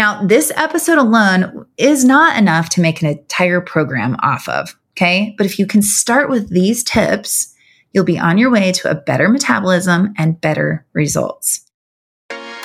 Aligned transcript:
Now, 0.00 0.24
this 0.24 0.50
episode 0.56 0.96
alone 0.96 1.66
is 1.76 2.06
not 2.06 2.38
enough 2.38 2.70
to 2.70 2.80
make 2.80 3.02
an 3.02 3.08
entire 3.08 3.60
program 3.60 4.16
off 4.22 4.48
of. 4.48 4.74
Okay. 4.92 5.34
But 5.36 5.44
if 5.44 5.58
you 5.58 5.66
can 5.66 5.82
start 5.82 6.30
with 6.30 6.48
these 6.48 6.82
tips, 6.82 7.54
you'll 7.92 8.06
be 8.06 8.18
on 8.18 8.38
your 8.38 8.50
way 8.50 8.72
to 8.72 8.90
a 8.90 8.94
better 8.94 9.28
metabolism 9.28 10.14
and 10.16 10.40
better 10.40 10.86
results. 10.94 11.69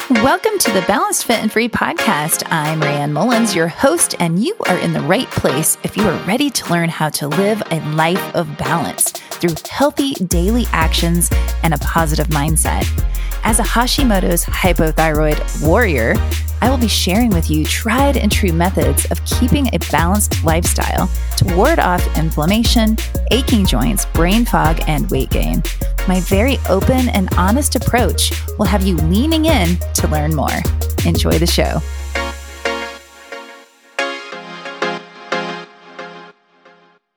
Welcome 0.07 0.60
to 0.60 0.71
the 0.71 0.83
Balanced 0.88 1.26
Fit 1.26 1.39
and 1.39 1.52
Free 1.52 1.67
podcast. 1.67 2.44
I'm 2.52 2.79
Raeanne 2.79 3.12
Mullins, 3.12 3.55
your 3.55 3.67
host, 3.67 4.13
and 4.19 4.37
you 4.37 4.55
are 4.67 4.78
in 4.78 4.94
the 4.94 5.01
right 5.01 5.28
place 5.31 5.79
if 5.81 5.97
you 5.97 6.04
are 6.08 6.28
ready 6.28 6.51
to 6.51 6.69
learn 6.72 6.90
how 6.90 7.10
to 7.10 7.28
live 7.28 7.63
a 7.72 7.79
life 7.96 8.36
of 8.36 8.55
balance 8.55 9.10
through 9.10 9.55
healthy 9.68 10.13
daily 10.26 10.68
actions 10.73 11.31
and 11.63 11.73
a 11.73 11.79
positive 11.79 12.28
mindset. 12.28 12.87
As 13.44 13.58
a 13.58 13.63
Hashimoto's 13.63 14.46
hypothyroid 14.46 15.65
warrior, 15.68 16.13
I 16.62 16.70
will 16.70 16.77
be 16.77 16.88
sharing 16.88 17.31
with 17.31 17.49
you 17.49 17.66
tried 17.66 18.16
and 18.16 18.31
true 18.31 18.53
methods 18.53 19.09
of 19.12 19.23
keeping 19.26 19.67
a 19.73 19.80
balanced 19.92 20.44
lifestyle 20.44 21.09
to 21.38 21.56
ward 21.56 21.80
off 21.80 22.17
inflammation, 22.17 22.95
aching 23.31 23.66
joints, 23.66 24.06
brain 24.08 24.45
fog, 24.45 24.81
and 24.88 25.09
weight 25.09 25.31
gain. 25.31 25.64
My 26.08 26.20
very 26.22 26.59
open 26.70 27.09
and 27.09 27.34
honest 27.36 27.76
approach 27.76 28.31
will 28.58 28.66
have 28.66 28.84
you 28.84 28.95
leaning 28.98 29.45
in 29.45 29.78
to 29.95 30.08
learn 30.08 30.35
more. 30.35 30.62
Enjoy 31.05 31.38
the 31.38 31.48
show. 31.48 31.81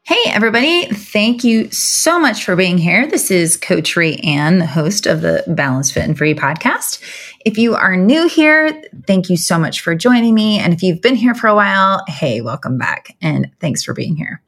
Hey, 0.05 0.31
everybody. 0.31 0.87
Thank 0.87 1.45
you 1.45 1.71
so 1.71 2.19
much 2.19 2.45
for 2.45 2.57
being 2.57 2.79
here. 2.79 3.07
This 3.07 3.31
is 3.31 3.57
Coach 3.57 3.95
Raeanne, 3.95 4.59
the 4.59 4.67
host 4.67 5.07
of 5.07 5.21
the 5.21 5.45
Balanced 5.47 5.93
Fit 5.93 6.05
and 6.05 6.17
Free 6.17 6.35
podcast. 6.35 7.01
If 7.45 7.59
you 7.59 7.75
are 7.75 7.95
new 7.95 8.27
here, 8.27 8.83
thank 9.07 9.29
you 9.29 9.37
so 9.37 9.59
much 9.59 9.81
for 9.81 9.95
joining 9.95 10.35
me. 10.35 10.59
And 10.59 10.73
if 10.73 10.83
you've 10.83 11.03
been 11.03 11.15
here 11.15 11.35
for 11.35 11.47
a 11.47 11.55
while, 11.55 12.03
hey, 12.09 12.41
welcome 12.41 12.79
back 12.79 13.17
and 13.21 13.51
thanks 13.61 13.85
for 13.85 13.93
being 13.93 14.17
here. 14.17 14.43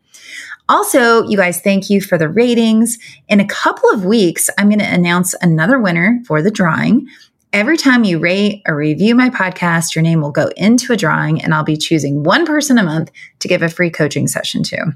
Also, 0.69 1.25
you 1.25 1.37
guys, 1.37 1.61
thank 1.61 1.91
you 1.91 2.01
for 2.01 2.17
the 2.17 2.29
ratings. 2.29 2.97
In 3.29 3.41
a 3.41 3.47
couple 3.47 3.91
of 3.91 4.05
weeks, 4.05 4.49
I'm 4.57 4.69
going 4.69 4.79
to 4.79 4.85
announce 4.85 5.35
another 5.43 5.81
winner 5.81 6.21
for 6.27 6.43
the 6.43 6.51
drawing. 6.51 7.09
Every 7.53 7.77
time 7.77 8.05
you 8.05 8.21
rate 8.21 8.63
or 8.65 8.77
review 8.77 9.17
my 9.17 9.29
podcast, 9.29 9.97
your 9.97 10.03
name 10.03 10.21
will 10.21 10.31
go 10.31 10.51
into 10.57 10.93
a 10.93 10.97
drawing, 10.97 11.43
and 11.43 11.53
I'll 11.53 11.65
be 11.65 11.77
choosing 11.77 12.23
one 12.23 12.47
person 12.47 12.79
a 12.79 12.85
month 12.85 13.11
to 13.41 13.49
give 13.49 13.61
a 13.61 13.69
free 13.69 13.91
coaching 13.91 14.29
session 14.29 14.63
to. 14.65 14.95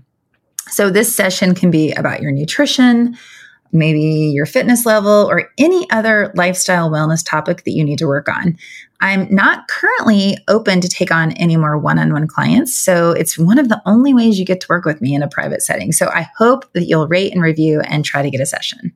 So, 0.68 0.88
this 0.88 1.14
session 1.14 1.56
can 1.56 1.72
be 1.72 1.92
about 1.92 2.22
your 2.22 2.30
nutrition, 2.30 3.16
maybe 3.72 4.30
your 4.32 4.46
fitness 4.46 4.86
level, 4.86 5.26
or 5.28 5.50
any 5.58 5.90
other 5.90 6.32
lifestyle 6.36 6.90
wellness 6.90 7.28
topic 7.28 7.64
that 7.64 7.72
you 7.72 7.82
need 7.82 7.98
to 7.98 8.06
work 8.06 8.28
on. 8.28 8.56
I'm 9.00 9.26
not 9.34 9.66
currently 9.66 10.38
open 10.46 10.80
to 10.80 10.88
take 10.88 11.10
on 11.10 11.32
any 11.32 11.56
more 11.56 11.76
one 11.76 11.98
on 11.98 12.12
one 12.12 12.28
clients. 12.28 12.72
So, 12.72 13.10
it's 13.10 13.36
one 13.36 13.58
of 13.58 13.68
the 13.68 13.82
only 13.84 14.14
ways 14.14 14.38
you 14.38 14.44
get 14.44 14.60
to 14.60 14.68
work 14.70 14.84
with 14.84 15.00
me 15.00 15.12
in 15.12 15.24
a 15.24 15.28
private 15.28 15.60
setting. 15.60 15.90
So, 15.90 16.06
I 16.06 16.28
hope 16.38 16.72
that 16.74 16.84
you'll 16.84 17.08
rate 17.08 17.32
and 17.32 17.42
review 17.42 17.80
and 17.80 18.04
try 18.04 18.22
to 18.22 18.30
get 18.30 18.40
a 18.40 18.46
session. 18.46 18.92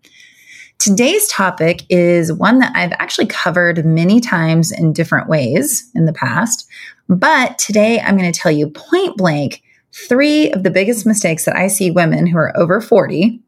Today's 0.78 1.26
topic 1.26 1.82
is 1.88 2.32
one 2.32 2.60
that 2.60 2.70
I've 2.76 2.92
actually 2.92 3.26
covered 3.26 3.84
many 3.84 4.20
times 4.20 4.70
in 4.70 4.92
different 4.92 5.28
ways 5.28 5.90
in 5.96 6.04
the 6.04 6.12
past. 6.12 6.68
But 7.08 7.58
today 7.58 7.98
I'm 7.98 8.16
going 8.16 8.30
to 8.30 8.38
tell 8.38 8.52
you 8.52 8.70
point 8.70 9.16
blank 9.16 9.60
three 9.92 10.52
of 10.52 10.62
the 10.62 10.70
biggest 10.70 11.04
mistakes 11.04 11.46
that 11.46 11.56
I 11.56 11.66
see 11.66 11.90
women 11.90 12.28
who 12.28 12.38
are 12.38 12.56
over 12.56 12.80
40 12.80 13.40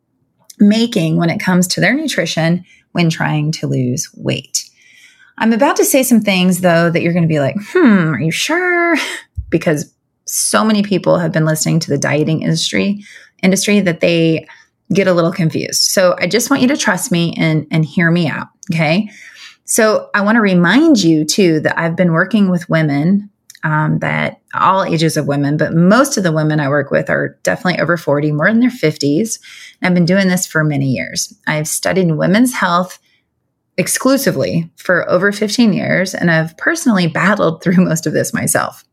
making 0.59 1.19
when 1.19 1.31
it 1.31 1.39
comes 1.39 1.69
to 1.69 1.81
their 1.81 1.95
nutrition 1.95 2.65
when 2.93 3.09
trying 3.09 3.53
to 3.53 3.69
lose 3.69 4.11
weight. 4.17 4.69
I'm 5.39 5.53
about 5.53 5.77
to 5.77 5.85
say 5.85 6.03
some 6.03 6.21
things 6.23 6.63
though 6.63 6.91
that 6.91 7.01
you're 7.01 7.13
going 7.13 7.23
to 7.23 7.29
be 7.29 7.39
like, 7.39 7.55
hmm, 7.73 8.13
are 8.13 8.21
you 8.21 8.33
sure? 8.33 8.97
because 9.51 9.95
so 10.25 10.65
many 10.65 10.83
people 10.83 11.19
have 11.19 11.33
been 11.33 11.45
listening 11.45 11.79
to 11.81 11.91
the 11.91 11.99
dieting 11.99 12.43
industry 12.43 13.05
industry 13.43 13.81
that 13.81 14.01
they 14.01 14.47
get 14.93 15.07
a 15.07 15.13
little 15.13 15.33
confused. 15.33 15.83
So 15.83 16.17
I 16.19 16.27
just 16.27 16.51
want 16.51 16.63
you 16.63 16.69
to 16.69 16.77
trust 16.77 17.13
me 17.13 17.35
and 17.37 17.67
and 17.71 17.85
hear 17.85 18.11
me 18.11 18.29
out, 18.29 18.49
okay? 18.73 19.09
So 19.65 20.11
I 20.15 20.23
want 20.23 20.37
to 20.37 20.41
remind 20.41 21.03
you 21.03 21.25
too 21.25 21.61
that 21.61 21.79
I've 21.79 21.97
been 21.97 22.13
working 22.13 22.51
with 22.51 22.69
women 22.69 23.31
um, 23.63 23.99
that 23.99 24.41
all 24.55 24.85
ages 24.85 25.17
of 25.17 25.27
women, 25.27 25.57
but 25.57 25.75
most 25.75 26.17
of 26.17 26.25
the 26.25 26.33
women 26.33 26.61
I 26.61 26.69
work 26.69 26.91
with 26.91 27.11
are 27.11 27.39
definitely 27.43 27.81
over 27.81 27.97
40, 27.97 28.33
more 28.33 28.49
in 28.49 28.61
their 28.61 28.71
50s. 28.71 29.39
And 29.81 29.89
I've 29.89 29.95
been 29.95 30.07
doing 30.07 30.29
this 30.29 30.47
for 30.47 30.65
many 30.65 30.87
years. 30.87 31.35
I've 31.47 31.69
studied 31.69 32.11
women's 32.13 32.55
health 32.55 32.99
exclusively 33.77 34.71
for 34.77 35.09
over 35.09 35.33
15 35.33 35.73
years, 35.73 36.15
and 36.15 36.31
I've 36.31 36.57
personally 36.57 37.07
battled 37.07 37.63
through 37.63 37.85
most 37.85 38.07
of 38.07 38.13
this 38.13 38.35
myself. 38.35 38.85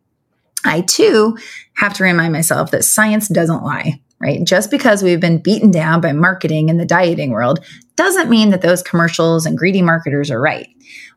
I 0.66 0.82
too 0.82 1.38
have 1.76 1.94
to 1.96 2.04
remind 2.04 2.34
myself 2.34 2.72
that 2.72 2.84
science 2.84 3.28
doesn't 3.28 3.64
lie, 3.64 4.02
right? 4.20 4.44
Just 4.44 4.72
because 4.72 5.04
we've 5.04 5.20
been 5.20 5.42
beaten 5.42 5.72
down 5.72 6.02
by 6.02 6.12
marketing 6.12 6.70
in 6.70 6.78
the 6.78 6.86
dieting 6.86 7.32
world 7.32 7.64
doesn't 7.96 8.30
mean 8.30 8.50
that 8.50 8.62
those 8.62 8.84
commercials 8.84 9.46
and 9.46 9.58
greedy 9.58 9.82
marketers 9.82 10.32
are 10.32 10.42
right 10.42 10.68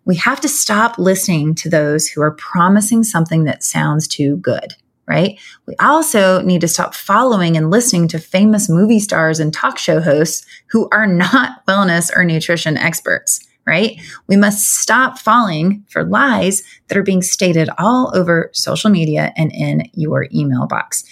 we 0.05 0.17
have 0.17 0.41
to 0.41 0.49
stop 0.49 0.99
listening 0.99 1.55
to 1.57 1.69
those 1.69 2.09
who 2.09 2.23
are 2.23 2.33
promising 2.33 3.05
something 3.05 3.45
that 3.45 3.63
sounds 3.63 4.09
too 4.09 4.37
good, 4.39 4.75
right? 5.07 5.39
We 5.67 5.77
also 5.77 6.41
need 6.43 6.63
to 6.63 6.69
stop 6.69 6.95
following 6.95 7.57
and 7.57 7.71
listening 7.71 8.09
to 8.09 8.19
famous 8.19 8.69
movie 8.69 9.01
stars 9.01 9.41
and 9.41 9.53
talk 9.53 9.79
show 9.79 10.01
hosts 10.01 10.45
who 10.71 10.89
are 10.93 11.07
not 11.07 11.65
wellness 11.69 12.11
or 12.15 12.25
nutrition 12.25 12.77
experts, 12.77 13.47
right? 13.67 14.01
We 14.27 14.37
must 14.37 14.81
stop 14.81 15.19
falling 15.19 15.85
for 15.89 16.03
lies 16.03 16.63
that 16.89 16.97
are 16.97 17.03
being 17.03 17.23
stated 17.23 17.69
all 17.79 18.11
over 18.15 18.51
social 18.53 18.91
media 18.91 19.33
and 19.37 19.53
in 19.53 19.83
your 19.93 20.27
email 20.35 20.67
box. 20.67 21.05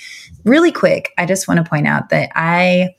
Really 0.48 0.72
quick, 0.72 1.12
I 1.19 1.26
just 1.26 1.47
want 1.47 1.62
to 1.62 1.69
point 1.69 1.86
out 1.86 2.09
that 2.09 2.31
I 2.34 2.94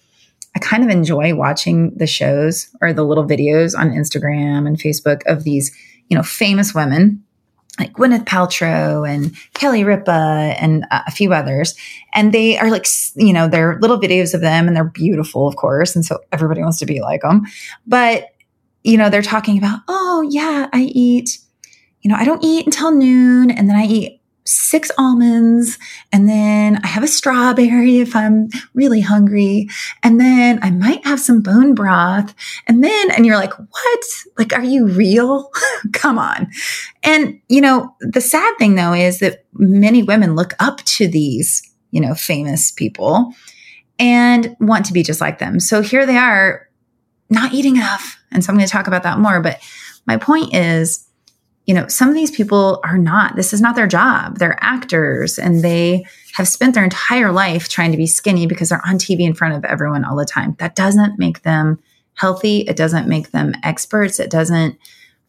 I 0.55 0.59
kind 0.59 0.83
of 0.83 0.89
enjoy 0.89 1.35
watching 1.35 1.95
the 1.95 2.07
shows 2.07 2.69
or 2.81 2.93
the 2.93 3.03
little 3.03 3.25
videos 3.25 3.77
on 3.77 3.91
Instagram 3.91 4.67
and 4.67 4.77
Facebook 4.77 5.21
of 5.25 5.43
these, 5.43 5.75
you 6.07 6.17
know, 6.17 6.23
famous 6.23 6.73
women 6.73 7.23
like 7.79 7.93
Gwyneth 7.93 8.25
Paltrow 8.25 9.09
and 9.09 9.35
Kelly 9.53 9.83
Ripa 9.83 10.55
and 10.59 10.85
a 10.91 11.11
few 11.11 11.33
others. 11.33 11.75
And 12.13 12.33
they 12.33 12.57
are 12.57 12.69
like, 12.69 12.85
you 13.15 13.31
know, 13.31 13.47
they're 13.47 13.79
little 13.79 13.99
videos 13.99 14.33
of 14.33 14.41
them 14.41 14.67
and 14.67 14.75
they're 14.75 14.83
beautiful, 14.83 15.47
of 15.47 15.55
course. 15.55 15.95
And 15.95 16.05
so 16.05 16.19
everybody 16.31 16.61
wants 16.61 16.79
to 16.79 16.85
be 16.85 16.99
like 17.01 17.21
them. 17.21 17.43
But, 17.87 18.27
you 18.83 18.97
know, 18.97 19.09
they're 19.09 19.21
talking 19.21 19.57
about, 19.57 19.79
oh, 19.87 20.27
yeah, 20.29 20.67
I 20.73 20.81
eat, 20.81 21.37
you 22.01 22.09
know, 22.09 22.17
I 22.17 22.25
don't 22.25 22.43
eat 22.43 22.66
until 22.66 22.91
noon 22.91 23.49
and 23.49 23.69
then 23.69 23.77
I 23.77 23.85
eat 23.85 24.19
six 24.49 24.91
almonds 24.97 25.77
and 26.11 26.27
then 26.27 26.79
I 26.83 26.87
have 26.87 27.03
a 27.03 27.07
strawberry 27.07 27.99
if 27.99 28.15
I'm 28.15 28.49
really 28.73 29.01
hungry. 29.01 29.69
And 30.03 30.19
then 30.19 30.59
I 30.61 30.71
might 30.71 31.05
have 31.05 31.19
some 31.19 31.41
bone 31.41 31.75
broth. 31.75 32.33
And 32.67 32.83
then, 32.83 33.11
and 33.11 33.25
you're 33.25 33.37
like, 33.37 33.53
what? 33.53 34.03
Like, 34.37 34.53
are 34.53 34.63
you 34.63 34.87
real? 34.87 35.51
Come 35.93 36.17
on. 36.17 36.47
And, 37.03 37.39
you 37.47 37.61
know, 37.61 37.95
the 38.01 38.21
sad 38.21 38.53
thing 38.57 38.75
though 38.75 38.93
is 38.93 39.19
that 39.19 39.45
many 39.53 40.03
women 40.03 40.35
look 40.35 40.53
up 40.59 40.83
to 40.83 41.07
these, 41.07 41.61
you 41.91 42.01
know, 42.01 42.16
famous 42.16 42.71
people 42.71 43.33
and 43.99 44.55
want 44.59 44.85
to 44.87 44.93
be 44.93 45.03
just 45.03 45.21
like 45.21 45.39
them. 45.39 45.59
So 45.59 45.81
here 45.81 46.05
they 46.05 46.17
are 46.17 46.67
not 47.29 47.53
eating 47.53 47.75
enough. 47.75 48.17
And 48.31 48.43
so 48.43 48.51
I'm 48.51 48.57
going 48.57 48.67
to 48.67 48.71
talk 48.71 48.87
about 48.87 49.03
that 49.03 49.19
more. 49.19 49.41
But 49.41 49.59
my 50.07 50.17
point 50.17 50.55
is, 50.55 51.05
you 51.69 51.75
know, 51.75 51.88
some 51.88 52.09
of 52.09 52.16
these 52.16 52.31
people 52.31 52.80
are 52.84 52.97
not, 52.97 53.35
this 53.35 53.53
is 53.53 53.62
not 53.62 53.75
their 53.75 53.85
job. 53.85 54.40
They're 54.40 54.57
actors 54.59 55.38
and 55.38 55.63
they 55.63 56.03
have 56.34 56.47
spent 56.47 56.74
their 56.74 56.84
entire 56.84 57.31
life 57.31 57.69
trying 57.69 57.91
to 57.91 57.97
be 57.97 58.07
skinny 58.07 58.47
because 58.47 58.69
they're 58.69 58.81
on 58.88 58.96
TV 58.96 59.19
in 59.19 59.35
front 59.35 59.53
of 59.53 59.63
everyone 59.63 60.03
all 60.03 60.16
the 60.16 60.25
time. 60.25 60.56
That 60.58 60.75
doesn't 60.75 61.19
make 61.19 61.44
them 61.44 61.78
healthy. 62.16 62.62
It 62.62 62.75
doesn't 62.75 63.08
make 63.08 63.29
them 63.29 63.53
experts. 63.62 64.19
It 64.19 64.31
doesn't 64.31 64.79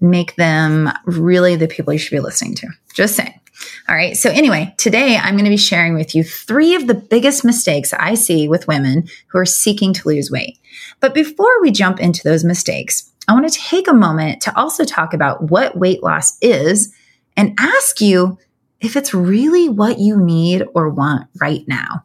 make 0.00 0.36
them 0.36 0.90
really 1.04 1.56
the 1.56 1.68
people 1.68 1.92
you 1.92 1.98
should 1.98 2.16
be 2.16 2.20
listening 2.20 2.54
to. 2.54 2.68
Just 2.94 3.16
saying. 3.16 3.38
All 3.86 3.94
right. 3.94 4.16
So, 4.16 4.30
anyway, 4.30 4.74
today 4.78 5.18
I'm 5.18 5.34
going 5.34 5.44
to 5.44 5.50
be 5.50 5.58
sharing 5.58 5.94
with 5.94 6.14
you 6.14 6.24
three 6.24 6.74
of 6.74 6.86
the 6.86 6.94
biggest 6.94 7.44
mistakes 7.44 7.92
I 7.92 8.14
see 8.14 8.48
with 8.48 8.66
women 8.66 9.10
who 9.26 9.38
are 9.38 9.44
seeking 9.44 9.92
to 9.92 10.08
lose 10.08 10.30
weight. 10.30 10.58
But 11.00 11.12
before 11.12 11.60
we 11.60 11.70
jump 11.70 12.00
into 12.00 12.22
those 12.24 12.44
mistakes, 12.44 13.09
I 13.30 13.32
want 13.32 13.48
to 13.48 13.60
take 13.60 13.86
a 13.86 13.94
moment 13.94 14.42
to 14.42 14.56
also 14.58 14.84
talk 14.84 15.14
about 15.14 15.52
what 15.52 15.78
weight 15.78 16.02
loss 16.02 16.36
is 16.42 16.92
and 17.36 17.56
ask 17.60 18.00
you 18.00 18.36
if 18.80 18.96
it's 18.96 19.14
really 19.14 19.68
what 19.68 20.00
you 20.00 20.20
need 20.20 20.64
or 20.74 20.88
want 20.88 21.28
right 21.40 21.62
now. 21.68 22.02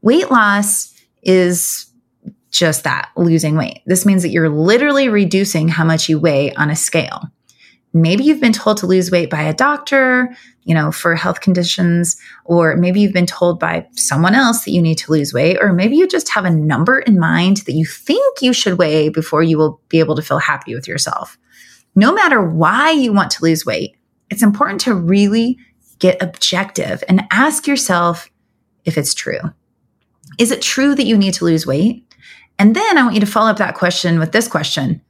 Weight 0.00 0.30
loss 0.30 0.94
is 1.22 1.92
just 2.50 2.84
that 2.84 3.10
losing 3.14 3.58
weight. 3.58 3.82
This 3.84 4.06
means 4.06 4.22
that 4.22 4.30
you're 4.30 4.48
literally 4.48 5.10
reducing 5.10 5.68
how 5.68 5.84
much 5.84 6.08
you 6.08 6.18
weigh 6.18 6.54
on 6.54 6.70
a 6.70 6.76
scale. 6.76 7.24
Maybe 7.94 8.24
you've 8.24 8.40
been 8.40 8.52
told 8.52 8.76
to 8.78 8.86
lose 8.86 9.10
weight 9.10 9.30
by 9.30 9.42
a 9.42 9.54
doctor, 9.54 10.34
you 10.64 10.74
know, 10.74 10.92
for 10.92 11.14
health 11.14 11.40
conditions, 11.40 12.16
or 12.44 12.76
maybe 12.76 13.00
you've 13.00 13.14
been 13.14 13.26
told 13.26 13.58
by 13.58 13.86
someone 13.92 14.34
else 14.34 14.64
that 14.64 14.72
you 14.72 14.82
need 14.82 14.98
to 14.98 15.12
lose 15.12 15.32
weight, 15.32 15.56
or 15.60 15.72
maybe 15.72 15.96
you 15.96 16.06
just 16.06 16.28
have 16.28 16.44
a 16.44 16.50
number 16.50 16.98
in 16.98 17.18
mind 17.18 17.58
that 17.58 17.72
you 17.72 17.86
think 17.86 18.42
you 18.42 18.52
should 18.52 18.78
weigh 18.78 19.08
before 19.08 19.42
you 19.42 19.56
will 19.56 19.80
be 19.88 20.00
able 20.00 20.16
to 20.16 20.22
feel 20.22 20.38
happy 20.38 20.74
with 20.74 20.86
yourself. 20.86 21.38
No 21.94 22.12
matter 22.12 22.42
why 22.42 22.90
you 22.90 23.12
want 23.12 23.30
to 23.32 23.42
lose 23.42 23.64
weight, 23.64 23.96
it's 24.30 24.42
important 24.42 24.82
to 24.82 24.94
really 24.94 25.58
get 25.98 26.22
objective 26.22 27.02
and 27.08 27.24
ask 27.30 27.66
yourself 27.66 28.30
if 28.84 28.98
it's 28.98 29.14
true. 29.14 29.40
Is 30.38 30.50
it 30.50 30.62
true 30.62 30.94
that 30.94 31.06
you 31.06 31.16
need 31.16 31.34
to 31.34 31.44
lose 31.44 31.66
weight? 31.66 32.04
And 32.58 32.76
then 32.76 32.98
I 32.98 33.02
want 33.02 33.14
you 33.14 33.20
to 33.20 33.26
follow 33.26 33.50
up 33.50 33.56
that 33.58 33.74
question 33.74 34.18
with 34.18 34.32
this 34.32 34.46
question 34.46 35.00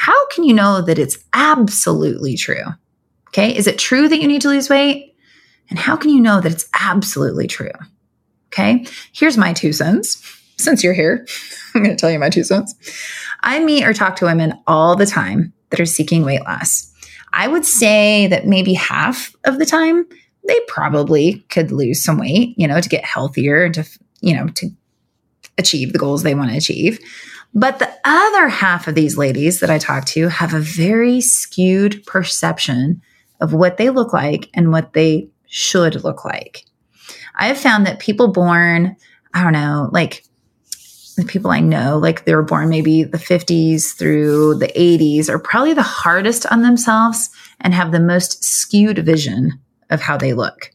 How 0.00 0.26
can 0.28 0.44
you 0.44 0.54
know 0.54 0.80
that 0.80 0.98
it's 0.98 1.18
absolutely 1.34 2.34
true? 2.34 2.64
Okay. 3.28 3.54
Is 3.54 3.66
it 3.66 3.78
true 3.78 4.08
that 4.08 4.18
you 4.18 4.26
need 4.26 4.40
to 4.40 4.48
lose 4.48 4.70
weight? 4.70 5.14
And 5.68 5.78
how 5.78 5.94
can 5.94 6.08
you 6.08 6.20
know 6.20 6.40
that 6.40 6.50
it's 6.50 6.66
absolutely 6.80 7.46
true? 7.46 7.70
Okay. 8.46 8.86
Here's 9.12 9.36
my 9.36 9.52
two 9.52 9.74
cents. 9.74 10.16
Since 10.56 10.82
you're 10.82 10.94
here, 10.94 11.26
I'm 11.74 11.82
going 11.82 11.94
to 11.94 12.00
tell 12.00 12.10
you 12.10 12.18
my 12.18 12.30
two 12.30 12.44
cents. 12.44 12.74
I 13.42 13.62
meet 13.62 13.84
or 13.84 13.92
talk 13.92 14.16
to 14.16 14.24
women 14.24 14.54
all 14.66 14.96
the 14.96 15.04
time 15.04 15.52
that 15.68 15.80
are 15.80 15.86
seeking 15.86 16.24
weight 16.24 16.44
loss. 16.44 16.90
I 17.34 17.48
would 17.48 17.66
say 17.66 18.26
that 18.28 18.46
maybe 18.46 18.72
half 18.72 19.36
of 19.44 19.58
the 19.58 19.66
time 19.66 20.06
they 20.48 20.60
probably 20.66 21.44
could 21.50 21.72
lose 21.72 22.02
some 22.02 22.16
weight, 22.16 22.54
you 22.56 22.66
know, 22.66 22.80
to 22.80 22.88
get 22.88 23.04
healthier 23.04 23.64
and 23.64 23.74
to, 23.74 23.84
you 24.22 24.34
know, 24.34 24.48
to 24.48 24.70
achieve 25.58 25.92
the 25.92 25.98
goals 25.98 26.22
they 26.22 26.34
want 26.34 26.50
to 26.52 26.56
achieve. 26.56 26.98
But 27.54 27.78
the 27.78 27.90
other 28.04 28.48
half 28.48 28.86
of 28.86 28.94
these 28.94 29.16
ladies 29.18 29.60
that 29.60 29.70
I 29.70 29.78
talk 29.78 30.04
to 30.06 30.28
have 30.28 30.54
a 30.54 30.60
very 30.60 31.20
skewed 31.20 32.04
perception 32.06 33.02
of 33.40 33.52
what 33.52 33.76
they 33.76 33.90
look 33.90 34.12
like 34.12 34.48
and 34.54 34.70
what 34.70 34.92
they 34.92 35.28
should 35.46 36.04
look 36.04 36.24
like. 36.24 36.64
I 37.34 37.46
have 37.48 37.58
found 37.58 37.86
that 37.86 37.98
people 37.98 38.28
born, 38.28 38.96
I 39.34 39.42
don't 39.42 39.52
know, 39.52 39.88
like 39.92 40.24
the 41.16 41.24
people 41.24 41.50
I 41.50 41.60
know, 41.60 41.98
like 41.98 42.24
they 42.24 42.34
were 42.34 42.42
born 42.42 42.68
maybe 42.68 43.02
the 43.02 43.18
50s 43.18 43.96
through 43.96 44.56
the 44.56 44.68
80s, 44.68 45.28
are 45.28 45.38
probably 45.38 45.74
the 45.74 45.82
hardest 45.82 46.46
on 46.46 46.62
themselves 46.62 47.30
and 47.60 47.74
have 47.74 47.92
the 47.92 48.00
most 48.00 48.44
skewed 48.44 48.98
vision 48.98 49.58
of 49.90 50.00
how 50.00 50.16
they 50.16 50.34
look. 50.34 50.70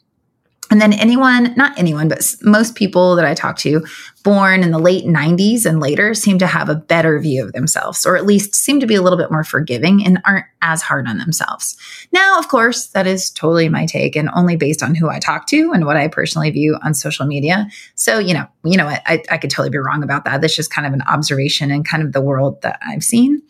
And 0.71 0.81
then 0.81 0.93
anyone, 0.93 1.53
not 1.55 1.77
anyone, 1.77 2.07
but 2.07 2.25
most 2.41 2.75
people 2.75 3.15
that 3.15 3.25
I 3.25 3.35
talk 3.35 3.57
to 3.59 3.85
born 4.23 4.63
in 4.63 4.71
the 4.71 4.79
late 4.79 5.05
90s 5.05 5.63
and 5.63 5.79
later 5.79 6.15
seem 6.15 6.39
to 6.39 6.47
have 6.47 6.69
a 6.69 6.75
better 6.75 7.19
view 7.19 7.45
of 7.45 7.53
themselves, 7.53 8.03
or 8.03 8.17
at 8.17 8.25
least 8.25 8.55
seem 8.55 8.79
to 8.79 8.87
be 8.87 8.95
a 8.95 9.01
little 9.03 9.17
bit 9.17 9.29
more 9.29 9.43
forgiving 9.43 10.03
and 10.03 10.19
aren't 10.25 10.45
as 10.63 10.81
hard 10.81 11.07
on 11.07 11.19
themselves. 11.19 11.77
Now, 12.11 12.39
of 12.39 12.47
course, 12.47 12.87
that 12.87 13.05
is 13.05 13.29
totally 13.29 13.69
my 13.69 13.85
take 13.85 14.15
and 14.15 14.29
only 14.33 14.55
based 14.55 14.81
on 14.81 14.95
who 14.95 15.07
I 15.07 15.19
talk 15.19 15.45
to 15.47 15.71
and 15.71 15.85
what 15.85 15.97
I 15.97 16.07
personally 16.07 16.49
view 16.49 16.79
on 16.83 16.95
social 16.95 17.27
media. 17.27 17.67
So, 17.93 18.17
you 18.17 18.33
know, 18.33 18.47
you 18.63 18.77
know, 18.77 18.87
I, 18.87 19.21
I 19.29 19.37
could 19.37 19.51
totally 19.51 19.69
be 19.69 19.77
wrong 19.77 20.01
about 20.01 20.25
that. 20.25 20.41
That's 20.41 20.55
just 20.55 20.73
kind 20.73 20.87
of 20.87 20.93
an 20.93 21.03
observation 21.03 21.69
and 21.69 21.87
kind 21.87 22.01
of 22.01 22.13
the 22.13 22.21
world 22.21 22.63
that 22.63 22.79
I've 22.81 23.03
seen. 23.03 23.43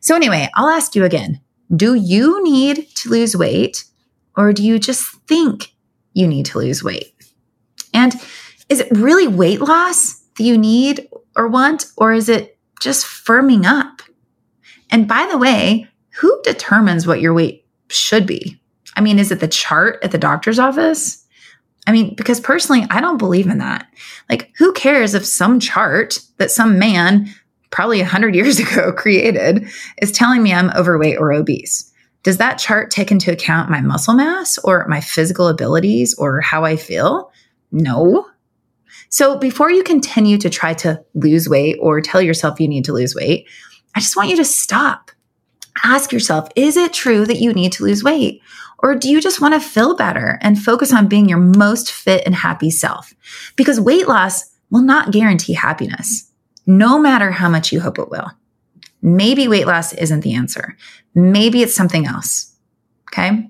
So, 0.00 0.14
anyway, 0.14 0.48
I'll 0.54 0.68
ask 0.68 0.94
you 0.94 1.04
again 1.04 1.40
do 1.74 1.94
you 1.94 2.42
need 2.42 2.88
to 2.96 3.10
lose 3.10 3.36
weight, 3.36 3.84
or 4.36 4.52
do 4.52 4.62
you 4.62 4.78
just 4.78 5.04
think 5.28 5.72
you 6.20 6.28
need 6.28 6.46
to 6.46 6.58
lose 6.58 6.82
weight? 6.82 7.14
And 7.92 8.14
is 8.68 8.80
it 8.80 8.90
really 8.92 9.26
weight 9.26 9.60
loss 9.60 10.20
that 10.36 10.44
you 10.44 10.56
need 10.56 11.08
or 11.36 11.48
want, 11.48 11.86
or 11.96 12.12
is 12.12 12.28
it 12.28 12.58
just 12.80 13.04
firming 13.04 13.64
up? 13.64 14.02
And 14.90 15.08
by 15.08 15.28
the 15.30 15.38
way, 15.38 15.88
who 16.20 16.40
determines 16.42 17.06
what 17.06 17.20
your 17.20 17.34
weight 17.34 17.64
should 17.88 18.26
be? 18.26 18.60
I 18.96 19.00
mean, 19.00 19.18
is 19.18 19.30
it 19.30 19.40
the 19.40 19.48
chart 19.48 19.98
at 20.02 20.12
the 20.12 20.18
doctor's 20.18 20.58
office? 20.58 21.24
I 21.86 21.92
mean, 21.92 22.14
because 22.14 22.40
personally, 22.40 22.86
I 22.90 23.00
don't 23.00 23.18
believe 23.18 23.46
in 23.46 23.58
that. 23.58 23.86
Like, 24.28 24.52
who 24.58 24.72
cares 24.72 25.14
if 25.14 25.24
some 25.24 25.58
chart 25.60 26.20
that 26.36 26.50
some 26.50 26.78
man 26.78 27.28
probably 27.70 27.98
100 27.98 28.34
years 28.36 28.58
ago 28.58 28.92
created 28.92 29.68
is 30.00 30.12
telling 30.12 30.42
me 30.42 30.52
I'm 30.52 30.70
overweight 30.70 31.18
or 31.18 31.32
obese? 31.32 31.89
Does 32.22 32.36
that 32.38 32.58
chart 32.58 32.90
take 32.90 33.10
into 33.10 33.32
account 33.32 33.70
my 33.70 33.80
muscle 33.80 34.14
mass 34.14 34.58
or 34.58 34.86
my 34.88 35.00
physical 35.00 35.48
abilities 35.48 36.14
or 36.14 36.40
how 36.40 36.64
I 36.64 36.76
feel? 36.76 37.32
No. 37.72 38.26
So 39.08 39.38
before 39.38 39.70
you 39.70 39.82
continue 39.82 40.36
to 40.38 40.50
try 40.50 40.74
to 40.74 41.02
lose 41.14 41.48
weight 41.48 41.78
or 41.80 42.00
tell 42.00 42.20
yourself 42.20 42.60
you 42.60 42.68
need 42.68 42.84
to 42.84 42.92
lose 42.92 43.14
weight, 43.14 43.48
I 43.94 44.00
just 44.00 44.16
want 44.16 44.28
you 44.28 44.36
to 44.36 44.44
stop. 44.44 45.10
Ask 45.82 46.12
yourself, 46.12 46.48
is 46.56 46.76
it 46.76 46.92
true 46.92 47.24
that 47.24 47.40
you 47.40 47.52
need 47.52 47.72
to 47.72 47.84
lose 47.84 48.04
weight? 48.04 48.42
Or 48.80 48.94
do 48.94 49.08
you 49.08 49.20
just 49.20 49.40
want 49.40 49.54
to 49.54 49.60
feel 49.60 49.96
better 49.96 50.38
and 50.42 50.60
focus 50.60 50.92
on 50.92 51.08
being 51.08 51.28
your 51.28 51.38
most 51.38 51.90
fit 51.90 52.22
and 52.26 52.34
happy 52.34 52.70
self? 52.70 53.14
Because 53.56 53.80
weight 53.80 54.08
loss 54.08 54.50
will 54.70 54.82
not 54.82 55.10
guarantee 55.10 55.52
happiness, 55.52 56.30
no 56.66 56.98
matter 56.98 57.30
how 57.30 57.48
much 57.48 57.72
you 57.72 57.80
hope 57.80 57.98
it 57.98 58.10
will. 58.10 58.30
Maybe 59.02 59.48
weight 59.48 59.66
loss 59.66 59.92
isn't 59.92 60.20
the 60.20 60.34
answer. 60.34 60.76
Maybe 61.14 61.62
it's 61.62 61.74
something 61.74 62.06
else. 62.06 62.54
Okay. 63.12 63.48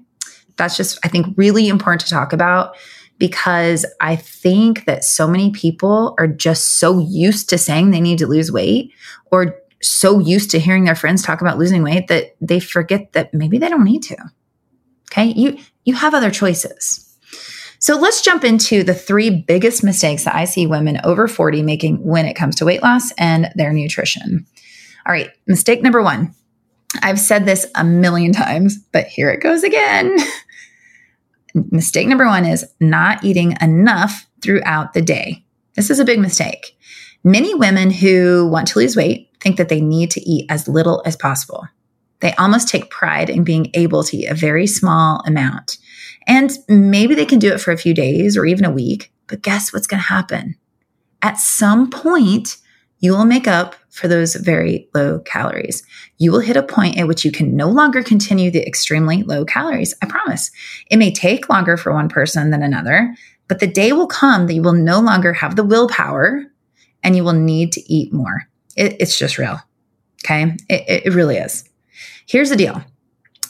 That's 0.56 0.76
just, 0.76 0.98
I 1.04 1.08
think, 1.08 1.26
really 1.36 1.68
important 1.68 2.02
to 2.02 2.10
talk 2.10 2.32
about 2.32 2.76
because 3.18 3.84
I 4.00 4.16
think 4.16 4.86
that 4.86 5.04
so 5.04 5.28
many 5.28 5.50
people 5.50 6.14
are 6.18 6.26
just 6.26 6.78
so 6.78 6.98
used 6.98 7.50
to 7.50 7.58
saying 7.58 7.90
they 7.90 8.00
need 8.00 8.18
to 8.18 8.26
lose 8.26 8.50
weight 8.50 8.92
or 9.30 9.56
so 9.82 10.18
used 10.18 10.50
to 10.50 10.58
hearing 10.58 10.84
their 10.84 10.94
friends 10.94 11.22
talk 11.22 11.40
about 11.40 11.58
losing 11.58 11.82
weight 11.82 12.08
that 12.08 12.36
they 12.40 12.60
forget 12.60 13.12
that 13.12 13.32
maybe 13.32 13.58
they 13.58 13.68
don't 13.68 13.84
need 13.84 14.02
to. 14.04 14.16
Okay? 15.10 15.26
You 15.26 15.58
you 15.84 15.94
have 15.94 16.14
other 16.14 16.30
choices. 16.30 17.06
So 17.78 17.96
let's 17.96 18.20
jump 18.20 18.44
into 18.44 18.84
the 18.84 18.94
three 18.94 19.30
biggest 19.30 19.82
mistakes 19.82 20.24
that 20.24 20.34
I 20.34 20.44
see 20.44 20.66
women 20.66 21.00
over 21.02 21.26
40 21.26 21.62
making 21.62 22.04
when 22.04 22.26
it 22.26 22.34
comes 22.34 22.56
to 22.56 22.66
weight 22.66 22.82
loss 22.82 23.10
and 23.12 23.50
their 23.54 23.72
nutrition. 23.72 24.46
All 25.10 25.14
right, 25.14 25.32
mistake 25.48 25.82
number 25.82 26.00
1 26.00 26.32
I've 27.02 27.18
said 27.18 27.44
this 27.44 27.66
a 27.74 27.82
million 27.82 28.30
times, 28.30 28.78
but 28.92 29.08
here 29.08 29.28
it 29.28 29.42
goes 29.42 29.64
again. 29.64 30.16
mistake 31.72 32.06
number 32.06 32.26
one 32.28 32.44
is 32.44 32.64
not 32.78 33.24
eating 33.24 33.56
enough 33.60 34.28
throughout 34.40 34.92
the 34.92 35.02
day. 35.02 35.44
This 35.74 35.90
is 35.90 35.98
a 35.98 36.04
big 36.04 36.20
mistake. 36.20 36.78
Many 37.24 37.56
women 37.56 37.90
who 37.90 38.48
want 38.52 38.68
to 38.68 38.78
lose 38.78 38.94
weight 38.94 39.30
think 39.40 39.56
that 39.56 39.68
they 39.68 39.80
need 39.80 40.12
to 40.12 40.20
eat 40.20 40.46
as 40.48 40.68
little 40.68 41.02
as 41.04 41.16
possible. 41.16 41.66
They 42.20 42.32
almost 42.34 42.68
take 42.68 42.88
pride 42.90 43.30
in 43.30 43.42
being 43.42 43.72
able 43.74 44.04
to 44.04 44.16
eat 44.16 44.28
a 44.28 44.34
very 44.34 44.68
small 44.68 45.24
amount. 45.26 45.78
And 46.28 46.52
maybe 46.68 47.16
they 47.16 47.26
can 47.26 47.40
do 47.40 47.52
it 47.52 47.60
for 47.60 47.72
a 47.72 47.78
few 47.78 47.94
days 47.94 48.36
or 48.36 48.46
even 48.46 48.64
a 48.64 48.70
week, 48.70 49.12
but 49.26 49.42
guess 49.42 49.72
what's 49.72 49.88
going 49.88 50.02
to 50.02 50.06
happen? 50.06 50.54
At 51.20 51.38
some 51.38 51.90
point, 51.90 52.58
you 53.00 53.12
will 53.12 53.24
make 53.24 53.48
up 53.48 53.74
for 53.88 54.08
those 54.08 54.36
very 54.36 54.88
low 54.94 55.18
calories. 55.20 55.82
You 56.18 56.30
will 56.30 56.40
hit 56.40 56.56
a 56.56 56.62
point 56.62 56.98
at 56.98 57.08
which 57.08 57.24
you 57.24 57.32
can 57.32 57.56
no 57.56 57.68
longer 57.68 58.02
continue 58.02 58.50
the 58.50 58.66
extremely 58.66 59.22
low 59.22 59.44
calories. 59.44 59.94
I 60.02 60.06
promise. 60.06 60.50
It 60.90 60.98
may 60.98 61.12
take 61.12 61.48
longer 61.48 61.76
for 61.76 61.92
one 61.92 62.08
person 62.08 62.50
than 62.50 62.62
another, 62.62 63.14
but 63.48 63.58
the 63.58 63.66
day 63.66 63.92
will 63.92 64.06
come 64.06 64.46
that 64.46 64.54
you 64.54 64.62
will 64.62 64.74
no 64.74 65.00
longer 65.00 65.32
have 65.32 65.56
the 65.56 65.64
willpower 65.64 66.44
and 67.02 67.16
you 67.16 67.24
will 67.24 67.32
need 67.32 67.72
to 67.72 67.92
eat 67.92 68.12
more. 68.12 68.46
It, 68.76 68.96
it's 69.00 69.18
just 69.18 69.38
real. 69.38 69.58
Okay. 70.24 70.56
It, 70.68 71.04
it 71.06 71.14
really 71.14 71.38
is. 71.38 71.64
Here's 72.26 72.50
the 72.50 72.56
deal 72.56 72.84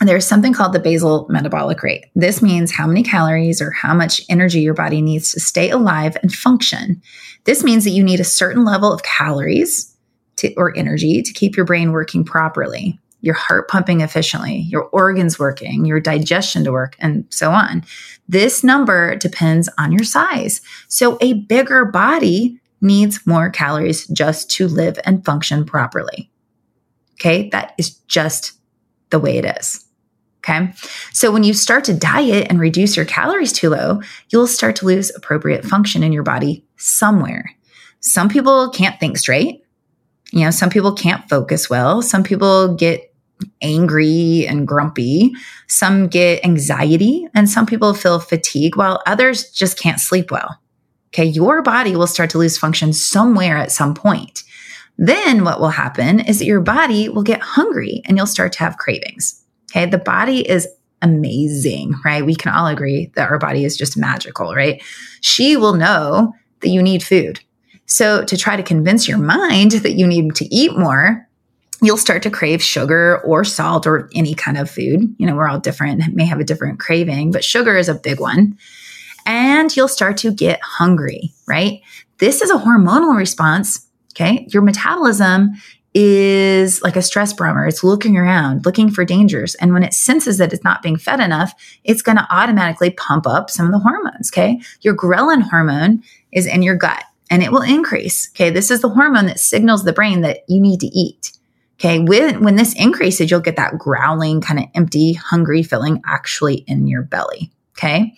there's 0.09 0.27
something 0.27 0.55
called 0.55 0.73
the 0.73 0.81
basal 0.81 1.27
metabolic 1.29 1.83
rate. 1.83 2.07
This 2.15 2.41
means 2.41 2.73
how 2.73 2.87
many 2.87 3.03
calories 3.03 3.61
or 3.61 3.71
how 3.71 3.93
much 3.93 4.23
energy 4.31 4.61
your 4.61 4.75
body 4.75 5.03
needs 5.03 5.33
to 5.33 5.41
stay 5.41 5.69
alive 5.69 6.17
and 6.23 6.33
function. 6.33 7.03
This 7.45 7.63
means 7.63 7.85
that 7.85 7.91
you 7.91 8.03
need 8.03 8.21
a 8.21 8.25
certain 8.25 8.65
level 8.65 8.93
of 8.93 9.03
calories 9.03 9.95
to, 10.37 10.55
or 10.55 10.77
energy 10.77 11.23
to 11.23 11.33
keep 11.33 11.57
your 11.57 11.67
brain 11.67 11.93
working 11.93 12.25
properly, 12.25 12.99
your 13.21 13.35
heart 13.35 13.69
pumping 13.69 14.01
efficiently, 14.01 14.61
your 14.69 14.85
organs 14.85 15.39
working, 15.39 15.85
your 15.85 16.01
digestion 16.01 16.65
to 16.65 16.73
work, 16.73 16.97
and 16.99 17.27
so 17.29 17.51
on. 17.51 17.85
This 18.27 18.65
number 18.65 19.17
depends 19.17 19.69
on 19.79 19.93
your 19.93 20.05
size. 20.05 20.63
So 20.89 21.19
a 21.21 21.35
bigger 21.35 21.85
body 21.85 22.59
needs 22.81 23.27
more 23.27 23.51
calories 23.51 24.07
just 24.07 24.51
to 24.53 24.67
live 24.67 24.99
and 25.05 25.25
function 25.25 25.67
properly. 25.67 26.31
Okay, 27.15 27.51
that 27.51 27.75
is 27.77 27.97
just 28.09 28.53
the 29.11 29.19
way 29.19 29.37
it 29.37 29.45
is. 29.45 29.85
Okay. 30.41 30.73
So 31.13 31.31
when 31.31 31.45
you 31.45 31.53
start 31.53 31.85
to 31.85 31.95
diet 31.95 32.47
and 32.49 32.59
reduce 32.59 32.97
your 32.97 33.05
calories 33.05 33.53
too 33.53 33.69
low, 33.69 34.01
you'll 34.31 34.47
start 34.47 34.75
to 34.77 34.87
lose 34.87 35.15
appropriate 35.15 35.65
function 35.67 36.03
in 36.03 36.13
your 36.13 36.23
body 36.23 36.65
somewhere. 36.77 37.51
Some 38.01 38.31
people 38.31 38.71
can't 38.71 38.99
think 38.99 39.19
straight. 39.19 39.63
You 40.33 40.45
know, 40.45 40.51
some 40.51 40.71
people 40.71 40.95
can't 40.95 41.29
focus 41.29 41.69
well. 41.69 42.01
Some 42.01 42.23
people 42.23 42.75
get 42.75 43.15
angry 43.61 44.47
and 44.47 44.67
grumpy. 44.67 45.33
Some 45.67 46.09
get 46.09 46.45
anxiety 46.45 47.29
and 47.35 47.49
some 47.49 47.67
people 47.67 47.93
feel 47.93 48.19
fatigue 48.19 48.77
while 48.77 49.03
others 49.07 49.51
just 49.51 49.79
can't 49.79 50.01
sleep 50.01 50.31
well. 50.31 50.59
Okay. 51.09 51.25
Your 51.25 51.61
body 51.61 51.97
will 51.97 52.07
start 52.07 52.31
to 52.31 52.39
lose 52.39 52.57
function 52.57 52.95
somewhere 52.95 53.59
at 53.59 53.73
some 53.73 53.95
point. 53.95 54.43
Then 54.97 55.45
what 55.45 55.61
will 55.61 55.69
happen 55.69 56.21
is 56.21 56.39
that 56.39 56.45
your 56.45 56.61
body 56.61 57.09
will 57.09 57.23
get 57.23 57.41
hungry 57.41 58.03
and 58.05 58.17
you'll 58.17 58.27
start 58.27 58.53
to 58.53 58.59
have 58.61 58.79
cravings. 58.79 59.43
Okay. 59.71 59.87
The 59.87 59.99
body 59.99 60.49
is 60.49 60.69
amazing, 61.03 61.95
right? 62.05 62.25
We 62.25 62.35
can 62.35 62.53
all 62.53 62.67
agree 62.67 63.11
that 63.15 63.31
our 63.31 63.39
body 63.39 63.65
is 63.65 63.77
just 63.77 63.97
magical, 63.97 64.55
right? 64.55 64.83
She 65.21 65.57
will 65.57 65.75
know 65.75 66.35
that 66.61 66.69
you 66.69 66.83
need 66.83 67.03
food. 67.03 67.41
So 67.87 68.25
to 68.25 68.37
try 68.37 68.57
to 68.57 68.63
convince 68.63 69.09
your 69.09 69.19
mind 69.19 69.73
that 69.73 69.95
you 69.95 70.07
need 70.07 70.35
to 70.37 70.55
eat 70.55 70.77
more, 70.77 71.27
you'll 71.83 71.97
start 71.97 72.23
to 72.23 72.31
crave 72.31 72.63
sugar 72.63 73.21
or 73.25 73.43
salt 73.45 73.87
or 73.87 74.11
any 74.15 74.35
kind 74.35 74.59
of 74.59 74.71
food. 74.71 75.15
You 75.19 75.27
know, 75.27 75.35
we're 75.35 75.49
all 75.49 75.59
different, 75.59 76.15
may 76.15 76.27
have 76.27 76.41
a 76.41 76.45
different 76.45 76.79
craving, 76.79 77.33
but 77.33 77.45
sugar 77.45 77.77
is 77.77 77.89
a 77.89 77.95
big 77.95 78.21
one. 78.21 78.59
And 79.27 79.75
you'll 79.75 79.89
start 79.89 80.17
to 80.19 80.33
get 80.33 80.61
hungry, 80.63 81.33
right? 81.47 81.81
This 82.19 82.43
is 82.43 82.51
a 82.51 82.59
hormonal 82.59 83.17
response. 83.17 83.87
Okay. 84.15 84.47
Your 84.51 84.63
metabolism 84.63 85.53
is 85.93 86.83
like 86.83 86.97
a 86.97 87.03
stress 87.03 87.33
barometer. 87.33 87.67
It's 87.67 87.83
looking 87.83 88.17
around, 88.17 88.65
looking 88.65 88.91
for 88.91 89.05
dangers. 89.05 89.55
And 89.57 89.73
when 89.73 89.83
it 89.83 89.93
senses 89.93 90.39
that 90.39 90.53
it's 90.53 90.63
not 90.63 90.83
being 90.83 90.97
fed 90.97 91.21
enough, 91.21 91.53
it's 91.83 92.03
going 92.03 92.17
to 92.17 92.27
automatically 92.31 92.91
pump 92.91 93.27
up 93.27 93.51
some 93.51 93.67
of 93.67 93.73
the 93.73 93.81
hormones. 93.81 94.31
Okay. 94.31 94.61
Your 94.83 94.97
ghrelin 94.97 95.43
hormone 95.43 96.03
is 96.33 96.47
in 96.47 96.63
your 96.63 96.77
gut 96.77 97.03
and 97.29 97.43
it 97.43 97.51
will 97.51 97.63
increase. 97.63 98.31
Okay. 98.31 98.51
This 98.51 98.71
is 98.71 98.83
the 98.83 98.89
hormone 98.89 99.27
that 99.27 99.41
signals 99.41 99.85
the 99.85 99.93
brain 99.93 100.21
that 100.21 100.45
you 100.49 100.61
need 100.61 100.81
to 100.81 100.87
eat. 100.87 101.33
Okay. 101.81 101.99
When, 101.99 102.45
when 102.45 102.57
this 102.57 102.75
increases, 102.75 103.31
you'll 103.31 103.41
get 103.41 103.57
that 103.57 103.79
growling, 103.79 104.41
kind 104.41 104.61
of 104.61 104.67
empty, 104.75 105.15
hungry 105.15 105.63
feeling 105.65 106.03
actually 106.07 106.59
in 106.69 106.87
your 106.87 107.03
belly. 107.03 107.51
Okay. 107.77 108.15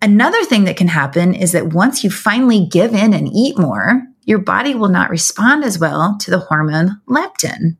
Another 0.00 0.44
thing 0.44 0.64
that 0.64 0.76
can 0.76 0.88
happen 0.88 1.34
is 1.34 1.52
that 1.52 1.72
once 1.72 2.04
you 2.04 2.10
finally 2.10 2.66
give 2.66 2.94
in 2.94 3.14
and 3.14 3.26
eat 3.32 3.58
more, 3.58 4.02
your 4.24 4.38
body 4.38 4.74
will 4.74 4.88
not 4.88 5.10
respond 5.10 5.64
as 5.64 5.78
well 5.78 6.16
to 6.20 6.30
the 6.30 6.38
hormone 6.38 7.00
leptin. 7.08 7.76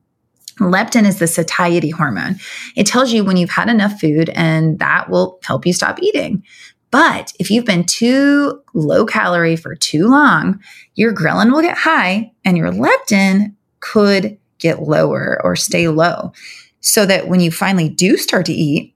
Leptin 0.61 1.05
is 1.05 1.19
the 1.19 1.27
satiety 1.27 1.91
hormone. 1.91 2.37
It 2.77 2.87
tells 2.87 3.13
you 3.13 3.25
when 3.25 3.37
you've 3.37 3.51
had 3.51 3.69
enough 3.69 4.01
food 4.01 4.29
and 4.31 4.79
that 4.79 5.11
will 5.11 5.41
help 5.43 5.67
you 5.67 5.73
stop 5.73 6.01
eating. 6.01 6.45
But 6.91 7.33
if 7.41 7.51
you've 7.51 7.65
been 7.65 7.85
too 7.85 8.63
low 8.73 9.05
calorie 9.05 9.57
for 9.57 9.75
too 9.75 10.07
long, 10.07 10.61
your 10.95 11.13
ghrelin 11.13 11.51
will 11.51 11.63
get 11.63 11.77
high 11.77 12.33
and 12.45 12.57
your 12.57 12.71
leptin 12.71 13.55
could 13.81 14.39
get 14.59 14.83
lower 14.83 15.41
or 15.43 15.57
stay 15.57 15.89
low. 15.89 16.33
So 16.81 17.05
that 17.07 17.29
when 17.29 17.41
you 17.41 17.51
finally 17.51 17.89
do 17.89 18.17
start 18.17 18.47
to 18.47 18.53
eat, 18.53 18.95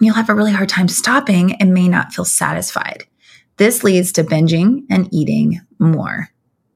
you'll 0.00 0.14
have 0.14 0.28
a 0.28 0.34
really 0.34 0.52
hard 0.52 0.68
time 0.68 0.88
stopping 0.88 1.54
and 1.54 1.72
may 1.72 1.88
not 1.88 2.12
feel 2.12 2.24
satisfied. 2.24 3.04
This 3.56 3.84
leads 3.84 4.12
to 4.12 4.24
binging 4.24 4.84
and 4.90 5.08
eating 5.12 5.60
more. 5.78 6.28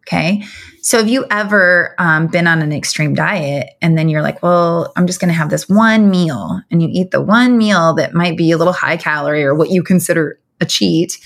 Okay. 0.06 0.44
So 0.82 0.98
have 0.98 1.08
you 1.08 1.24
ever 1.30 1.94
um, 1.98 2.26
been 2.26 2.46
on 2.46 2.60
an 2.60 2.72
extreme 2.72 3.14
diet 3.14 3.70
and 3.80 3.96
then 3.96 4.10
you're 4.10 4.20
like, 4.20 4.42
well, 4.42 4.92
I'm 4.96 5.06
just 5.06 5.18
going 5.18 5.28
to 5.28 5.34
have 5.34 5.48
this 5.48 5.66
one 5.66 6.10
meal 6.10 6.60
and 6.70 6.82
you 6.82 6.88
eat 6.92 7.10
the 7.10 7.22
one 7.22 7.56
meal 7.56 7.94
that 7.94 8.12
might 8.12 8.36
be 8.36 8.50
a 8.50 8.58
little 8.58 8.74
high 8.74 8.98
calorie 8.98 9.44
or 9.44 9.54
what 9.54 9.70
you 9.70 9.82
consider 9.82 10.38
a 10.60 10.66
cheat, 10.66 11.18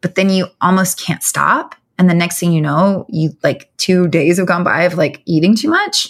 but 0.00 0.14
then 0.14 0.30
you 0.30 0.46
almost 0.62 0.98
can't 0.98 1.22
stop. 1.22 1.74
And 1.98 2.08
the 2.08 2.14
next 2.14 2.40
thing 2.40 2.52
you 2.52 2.62
know, 2.62 3.04
you 3.10 3.36
like 3.42 3.70
two 3.76 4.08
days 4.08 4.38
have 4.38 4.46
gone 4.46 4.64
by 4.64 4.84
of 4.84 4.94
like 4.94 5.20
eating 5.26 5.54
too 5.54 5.68
much. 5.68 6.08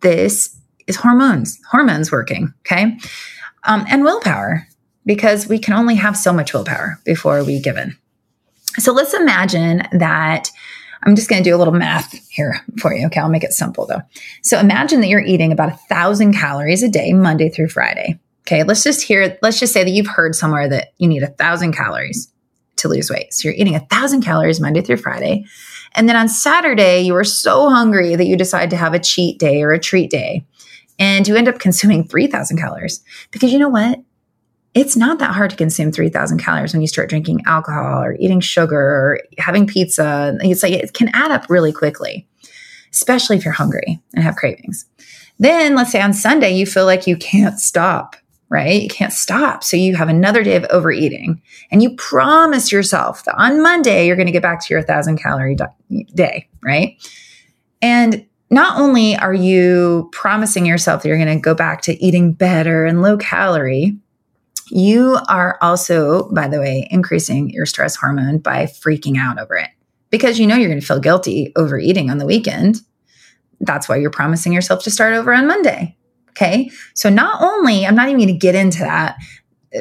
This 0.00 0.54
is 0.86 0.96
hormones, 0.96 1.58
hormones 1.70 2.12
working. 2.12 2.52
Okay. 2.60 2.98
Um, 3.64 3.86
and 3.88 4.04
willpower 4.04 4.68
because 5.06 5.48
we 5.48 5.58
can 5.58 5.72
only 5.72 5.94
have 5.94 6.16
so 6.16 6.30
much 6.30 6.52
willpower 6.52 7.00
before 7.04 7.42
we 7.42 7.58
give 7.58 7.78
in. 7.78 7.96
So 8.78 8.92
let's 8.92 9.14
imagine 9.14 9.82
that 9.92 10.50
I'm 11.04 11.16
just 11.16 11.28
going 11.28 11.42
to 11.42 11.48
do 11.48 11.54
a 11.54 11.58
little 11.58 11.74
math 11.74 12.12
here 12.28 12.64
for 12.78 12.94
you. 12.94 13.06
Okay. 13.06 13.20
I'll 13.20 13.28
make 13.28 13.44
it 13.44 13.52
simple 13.52 13.86
though. 13.86 14.02
So 14.42 14.58
imagine 14.58 15.00
that 15.00 15.08
you're 15.08 15.20
eating 15.20 15.52
about 15.52 15.68
a 15.68 15.78
thousand 15.88 16.34
calories 16.34 16.82
a 16.82 16.88
day, 16.88 17.12
Monday 17.12 17.48
through 17.48 17.68
Friday. 17.68 18.18
Okay. 18.46 18.62
Let's 18.62 18.82
just 18.82 19.02
hear, 19.02 19.38
let's 19.42 19.60
just 19.60 19.72
say 19.72 19.84
that 19.84 19.90
you've 19.90 20.06
heard 20.06 20.34
somewhere 20.34 20.68
that 20.68 20.94
you 20.98 21.08
need 21.08 21.22
a 21.22 21.28
thousand 21.28 21.72
calories 21.72 22.30
to 22.76 22.88
lose 22.88 23.10
weight. 23.10 23.32
So 23.32 23.48
you're 23.48 23.56
eating 23.56 23.74
a 23.74 23.86
thousand 23.86 24.22
calories 24.22 24.60
Monday 24.60 24.80
through 24.80 24.96
Friday. 24.98 25.44
And 25.94 26.08
then 26.08 26.16
on 26.16 26.28
Saturday, 26.28 27.02
you 27.02 27.14
are 27.14 27.24
so 27.24 27.70
hungry 27.70 28.16
that 28.16 28.26
you 28.26 28.36
decide 28.36 28.70
to 28.70 28.76
have 28.76 28.94
a 28.94 28.98
cheat 28.98 29.38
day 29.38 29.62
or 29.62 29.72
a 29.72 29.78
treat 29.78 30.10
day. 30.10 30.44
And 30.98 31.26
you 31.26 31.36
end 31.36 31.48
up 31.48 31.58
consuming 31.58 32.06
3,000 32.06 32.56
calories 32.56 33.02
because 33.30 33.52
you 33.52 33.58
know 33.58 33.68
what? 33.68 34.00
It's 34.74 34.96
not 34.96 35.20
that 35.20 35.34
hard 35.34 35.50
to 35.50 35.56
consume 35.56 35.92
3000 35.92 36.38
calories 36.38 36.72
when 36.72 36.82
you 36.82 36.88
start 36.88 37.08
drinking 37.08 37.42
alcohol 37.46 38.02
or 38.02 38.16
eating 38.18 38.40
sugar 38.40 38.76
or 38.76 39.20
having 39.38 39.66
pizza. 39.66 40.36
It's 40.40 40.62
like 40.62 40.72
it 40.72 40.92
can 40.94 41.10
add 41.14 41.30
up 41.30 41.48
really 41.48 41.72
quickly 41.72 42.26
especially 42.94 43.36
if 43.36 43.44
you're 43.44 43.52
hungry 43.52 44.00
and 44.14 44.24
have 44.24 44.36
cravings. 44.36 44.86
Then 45.38 45.74
let's 45.74 45.90
say 45.90 46.00
on 46.00 46.14
sunday 46.14 46.54
you 46.54 46.64
feel 46.64 46.86
like 46.86 47.06
you 47.06 47.16
can't 47.16 47.60
stop 47.60 48.16
right? 48.50 48.82
You 48.82 48.88
can't 48.88 49.12
stop. 49.12 49.64
So 49.64 49.76
you 49.76 49.96
have 49.96 50.08
another 50.08 50.44
day 50.44 50.54
of 50.54 50.64
overeating 50.66 51.42
and 51.72 51.82
you 51.82 51.96
promise 51.96 52.70
yourself 52.70 53.24
that 53.24 53.34
on 53.36 53.60
monday 53.62 54.06
you're 54.06 54.16
going 54.16 54.26
to 54.26 54.32
get 54.32 54.42
back 54.42 54.64
to 54.64 54.72
your 54.72 54.80
1000 54.80 55.18
calorie 55.18 55.56
day 56.14 56.48
right? 56.62 56.96
And 57.82 58.24
not 58.50 58.78
only 58.78 59.16
are 59.16 59.34
you 59.34 60.08
promising 60.12 60.64
yourself 60.64 61.02
that 61.02 61.08
you're 61.08 61.18
going 61.18 61.36
to 61.36 61.42
go 61.42 61.54
back 61.54 61.82
to 61.82 62.04
eating 62.04 62.32
better 62.32 62.86
and 62.86 63.02
low 63.02 63.16
calorie 63.16 63.98
you 64.70 65.18
are 65.28 65.58
also, 65.60 66.30
by 66.30 66.48
the 66.48 66.60
way, 66.60 66.86
increasing 66.90 67.50
your 67.50 67.66
stress 67.66 67.96
hormone 67.96 68.38
by 68.38 68.64
freaking 68.64 69.18
out 69.18 69.38
over 69.38 69.56
it 69.56 69.70
because 70.10 70.38
you 70.38 70.46
know 70.46 70.56
you're 70.56 70.68
going 70.68 70.80
to 70.80 70.86
feel 70.86 71.00
guilty 71.00 71.52
overeating 71.56 72.10
on 72.10 72.18
the 72.18 72.26
weekend. 72.26 72.80
That's 73.60 73.88
why 73.88 73.96
you're 73.96 74.10
promising 74.10 74.52
yourself 74.52 74.84
to 74.84 74.90
start 74.90 75.14
over 75.14 75.32
on 75.32 75.46
Monday. 75.46 75.96
Okay. 76.30 76.70
So 76.94 77.08
not 77.08 77.42
only, 77.42 77.86
I'm 77.86 77.94
not 77.94 78.08
even 78.08 78.18
going 78.18 78.28
to 78.28 78.34
get 78.34 78.54
into 78.54 78.80
that 78.80 79.16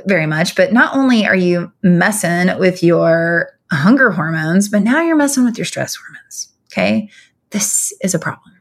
very 0.05 0.25
much, 0.25 0.55
but 0.55 0.73
not 0.73 0.95
only 0.95 1.25
are 1.25 1.35
you 1.35 1.71
messing 1.81 2.57
with 2.59 2.83
your 2.83 3.51
hunger 3.71 4.11
hormones, 4.11 4.69
but 4.69 4.83
now 4.83 5.01
you're 5.01 5.15
messing 5.15 5.45
with 5.45 5.57
your 5.57 5.65
stress 5.65 5.95
hormones. 5.95 6.53
Okay. 6.71 7.09
This 7.51 7.93
is 8.01 8.13
a 8.13 8.19
problem. 8.19 8.53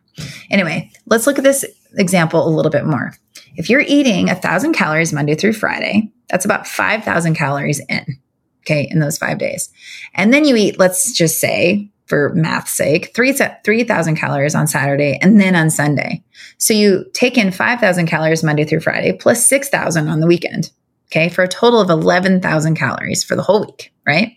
Anyway, 0.50 0.90
let's 1.06 1.26
look 1.26 1.38
at 1.38 1.44
this 1.44 1.64
example 1.96 2.46
a 2.46 2.50
little 2.50 2.70
bit 2.70 2.84
more. 2.84 3.14
If 3.56 3.68
you're 3.68 3.84
eating 3.86 4.30
a 4.30 4.34
thousand 4.34 4.72
calories 4.72 5.12
Monday 5.12 5.34
through 5.34 5.54
Friday, 5.54 6.10
that's 6.28 6.44
about 6.44 6.66
5,000 6.66 7.34
calories 7.34 7.80
in, 7.88 8.18
okay, 8.60 8.88
in 8.90 8.98
those 8.98 9.18
five 9.18 9.38
days. 9.38 9.70
And 10.14 10.32
then 10.32 10.44
you 10.44 10.56
eat, 10.56 10.78
let's 10.78 11.12
just 11.12 11.40
say, 11.40 11.90
for 12.06 12.32
math's 12.34 12.72
sake, 12.72 13.14
3,000 13.14 14.16
calories 14.16 14.54
on 14.54 14.66
Saturday 14.66 15.18
and 15.22 15.40
then 15.40 15.54
on 15.54 15.70
Sunday. 15.70 16.22
So 16.58 16.74
you 16.74 17.06
take 17.14 17.38
in 17.38 17.50
5,000 17.52 18.06
calories 18.06 18.42
Monday 18.42 18.64
through 18.64 18.80
Friday 18.80 19.12
plus 19.12 19.46
6,000 19.46 20.08
on 20.08 20.20
the 20.20 20.26
weekend, 20.26 20.70
okay, 21.10 21.28
for 21.28 21.42
a 21.42 21.48
total 21.48 21.80
of 21.80 21.90
11,000 21.90 22.74
calories 22.74 23.24
for 23.24 23.36
the 23.36 23.42
whole 23.42 23.64
week, 23.66 23.92
right? 24.06 24.36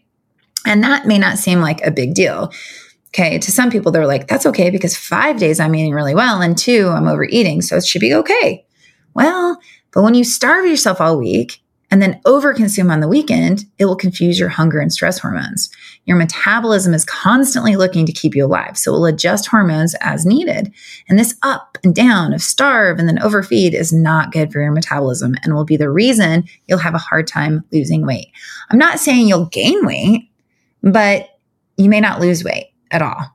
And 0.65 0.84
that 0.84 1.05
may 1.05 1.17
not 1.17 1.38
seem 1.38 1.60
like 1.60 1.86
a 1.86 1.91
big 1.91 2.13
deal. 2.13 2.51
Okay. 3.10 3.39
To 3.39 3.51
some 3.51 3.72
people, 3.72 3.91
they're 3.93 4.07
like, 4.07 4.27
that's 4.27 4.45
okay 4.45 4.69
because 4.69 4.98
five 4.98 5.38
days 5.38 5.60
I'm 5.60 5.74
eating 5.74 5.93
really 5.93 6.15
well 6.15 6.41
and 6.41 6.57
two, 6.57 6.89
I'm 6.89 7.07
overeating. 7.07 7.62
So 7.62 7.77
it 7.77 7.86
should 7.86 8.01
be 8.01 8.13
okay. 8.13 8.64
Well, 9.15 9.57
but 9.91 10.03
when 10.03 10.13
you 10.13 10.24
starve 10.24 10.65
yourself 10.65 11.01
all 11.01 11.17
week 11.17 11.62
and 11.89 12.01
then 12.01 12.19
overconsume 12.25 12.91
on 12.91 13.00
the 13.00 13.07
weekend, 13.07 13.63
it 13.77 13.86
will 13.86 13.95
confuse 13.95 14.38
your 14.38 14.50
hunger 14.50 14.79
and 14.79 14.91
stress 14.91 15.19
hormones. 15.19 15.69
Your 16.05 16.17
metabolism 16.17 16.93
is 16.93 17.05
constantly 17.05 17.77
looking 17.77 18.05
to 18.05 18.12
keep 18.12 18.36
you 18.36 18.45
alive, 18.45 18.77
so 18.77 18.91
it 18.91 18.98
will 18.98 19.05
adjust 19.05 19.48
hormones 19.48 19.95
as 20.01 20.25
needed. 20.25 20.74
And 21.07 21.17
this 21.17 21.38
up 21.43 21.77
and 21.84 21.95
down 21.95 22.34
of 22.34 22.41
starve 22.41 23.00
and 23.00 23.07
then 23.07 23.22
overfeed 23.22 23.74
is 23.74 23.93
not 23.93 24.34
good 24.34 24.51
for 24.51 24.60
your 24.60 24.72
metabolism 24.72 25.36
and 25.43 25.53
will 25.53 25.63
be 25.63 25.77
the 25.77 25.89
reason 25.89 26.43
you'll 26.67 26.79
have 26.79 26.95
a 26.95 27.00
hard 27.00 27.27
time 27.27 27.63
losing 27.72 28.05
weight. 28.05 28.27
I'm 28.69 28.79
not 28.79 29.00
saying 29.00 29.27
you'll 29.27 29.45
gain 29.45 29.86
weight, 29.86 30.29
but 30.84 31.39
you 31.77 31.89
may 31.89 32.01
not 32.01 32.19
lose 32.19 32.43
weight 32.43 32.74
at 32.91 33.01
all. 33.01 33.35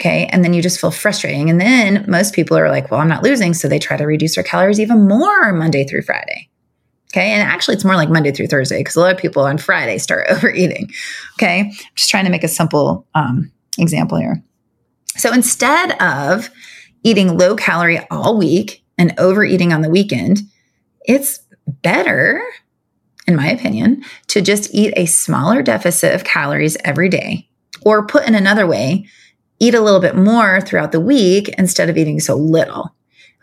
Okay. 0.00 0.26
And 0.32 0.42
then 0.42 0.54
you 0.54 0.62
just 0.62 0.80
feel 0.80 0.90
frustrating. 0.90 1.50
And 1.50 1.60
then 1.60 2.06
most 2.08 2.34
people 2.34 2.56
are 2.56 2.70
like, 2.70 2.90
well, 2.90 3.00
I'm 3.00 3.08
not 3.08 3.22
losing. 3.22 3.52
So 3.52 3.68
they 3.68 3.78
try 3.78 3.98
to 3.98 4.06
reduce 4.06 4.34
their 4.34 4.44
calories 4.44 4.80
even 4.80 5.06
more 5.06 5.52
Monday 5.52 5.84
through 5.84 6.02
Friday. 6.02 6.48
Okay. 7.12 7.32
And 7.32 7.42
actually, 7.42 7.74
it's 7.74 7.84
more 7.84 7.96
like 7.96 8.08
Monday 8.08 8.32
through 8.32 8.46
Thursday 8.46 8.78
because 8.78 8.96
a 8.96 9.00
lot 9.00 9.12
of 9.12 9.18
people 9.18 9.42
on 9.42 9.58
Friday 9.58 9.98
start 9.98 10.26
overeating. 10.30 10.90
Okay. 11.34 11.60
I'm 11.60 11.72
just 11.96 12.08
trying 12.08 12.24
to 12.24 12.30
make 12.30 12.44
a 12.44 12.48
simple 12.48 13.06
um, 13.14 13.52
example 13.78 14.16
here. 14.16 14.42
So 15.16 15.32
instead 15.34 16.00
of 16.00 16.48
eating 17.02 17.36
low 17.36 17.54
calorie 17.54 18.00
all 18.10 18.38
week 18.38 18.82
and 18.96 19.12
overeating 19.18 19.72
on 19.72 19.82
the 19.82 19.90
weekend, 19.90 20.40
it's 21.02 21.40
better, 21.66 22.42
in 23.26 23.36
my 23.36 23.48
opinion, 23.50 24.02
to 24.28 24.40
just 24.40 24.74
eat 24.74 24.94
a 24.96 25.04
smaller 25.04 25.62
deficit 25.62 26.14
of 26.14 26.24
calories 26.24 26.78
every 26.84 27.10
day. 27.10 27.48
Or 27.82 28.06
put 28.06 28.26
in 28.26 28.34
another 28.34 28.66
way, 28.66 29.06
eat 29.60 29.74
a 29.74 29.80
little 29.80 30.00
bit 30.00 30.16
more 30.16 30.60
throughout 30.60 30.92
the 30.92 31.00
week 31.00 31.50
instead 31.50 31.88
of 31.88 31.96
eating 31.96 32.18
so 32.18 32.34
little. 32.34 32.94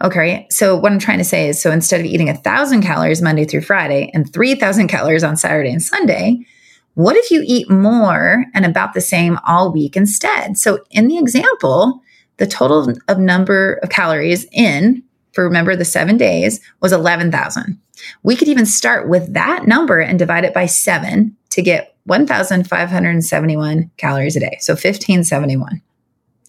Okay. 0.03 0.45
So 0.49 0.75
what 0.75 0.91
I'm 0.91 0.99
trying 0.99 1.17
to 1.17 1.23
say 1.23 1.49
is, 1.49 1.61
so 1.61 1.71
instead 1.71 1.99
of 1.99 2.05
eating 2.05 2.29
a 2.29 2.35
thousand 2.35 2.81
calories 2.81 3.21
Monday 3.21 3.45
through 3.45 3.61
Friday 3.61 4.11
and 4.13 4.31
3000 4.31 4.87
calories 4.87 5.23
on 5.23 5.37
Saturday 5.37 5.71
and 5.71 5.81
Sunday, 5.81 6.45
what 6.93 7.15
if 7.15 7.31
you 7.31 7.43
eat 7.45 7.69
more 7.69 8.45
and 8.53 8.65
about 8.65 8.93
the 8.93 9.01
same 9.01 9.39
all 9.45 9.71
week 9.71 9.95
instead? 9.95 10.57
So 10.57 10.79
in 10.91 11.07
the 11.07 11.17
example, 11.17 12.01
the 12.37 12.47
total 12.47 12.93
of 13.07 13.19
number 13.19 13.79
of 13.83 13.89
calories 13.89 14.45
in 14.51 15.03
for 15.33 15.43
remember 15.43 15.75
the 15.75 15.85
seven 15.85 16.17
days 16.17 16.59
was 16.81 16.91
11,000. 16.91 17.79
We 18.23 18.35
could 18.35 18.47
even 18.47 18.65
start 18.65 19.07
with 19.07 19.33
that 19.33 19.67
number 19.67 19.99
and 19.99 20.17
divide 20.17 20.45
it 20.45 20.53
by 20.53 20.65
seven 20.65 21.35
to 21.51 21.61
get 21.61 21.95
1,571 22.05 23.91
calories 23.97 24.35
a 24.35 24.39
day. 24.39 24.57
So 24.61 24.73
1571. 24.73 25.81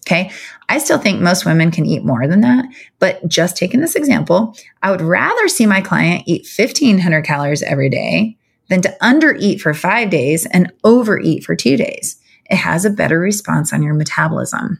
Okay. 0.09 0.31
I 0.69 0.79
still 0.79 0.97
think 0.97 1.21
most 1.21 1.45
women 1.45 1.69
can 1.69 1.85
eat 1.85 2.03
more 2.03 2.25
than 2.25 2.41
that. 2.41 2.65
But 2.97 3.27
just 3.27 3.55
taking 3.55 3.79
this 3.79 3.93
example, 3.93 4.55
I 4.81 4.89
would 4.89 5.01
rather 5.01 5.47
see 5.47 5.67
my 5.67 5.81
client 5.81 6.23
eat 6.25 6.47
1500 6.47 7.23
calories 7.23 7.61
every 7.61 7.89
day 7.89 8.35
than 8.69 8.81
to 8.81 8.97
undereat 9.03 9.61
for 9.61 9.71
five 9.75 10.09
days 10.09 10.47
and 10.47 10.73
overeat 10.83 11.43
for 11.43 11.55
two 11.55 11.77
days. 11.77 12.19
It 12.49 12.55
has 12.55 12.85
a 12.85 12.89
better 12.89 13.19
response 13.19 13.71
on 13.71 13.83
your 13.83 13.93
metabolism. 13.93 14.79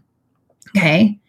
Okay. 0.75 1.19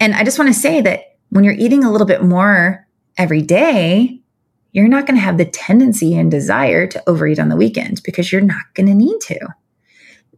And 0.00 0.14
I 0.14 0.24
just 0.24 0.38
want 0.38 0.48
to 0.48 0.58
say 0.58 0.80
that 0.80 1.16
when 1.28 1.44
you're 1.44 1.52
eating 1.52 1.84
a 1.84 1.92
little 1.92 2.06
bit 2.06 2.22
more 2.22 2.86
every 3.18 3.42
day, 3.42 4.20
you're 4.72 4.88
not 4.88 5.06
going 5.06 5.16
to 5.16 5.24
have 5.24 5.36
the 5.36 5.44
tendency 5.44 6.16
and 6.16 6.30
desire 6.30 6.86
to 6.86 7.02
overeat 7.06 7.38
on 7.38 7.50
the 7.50 7.56
weekend 7.56 8.02
because 8.04 8.32
you're 8.32 8.40
not 8.40 8.64
going 8.72 8.86
to 8.86 8.94
need 8.94 9.20
to. 9.20 9.38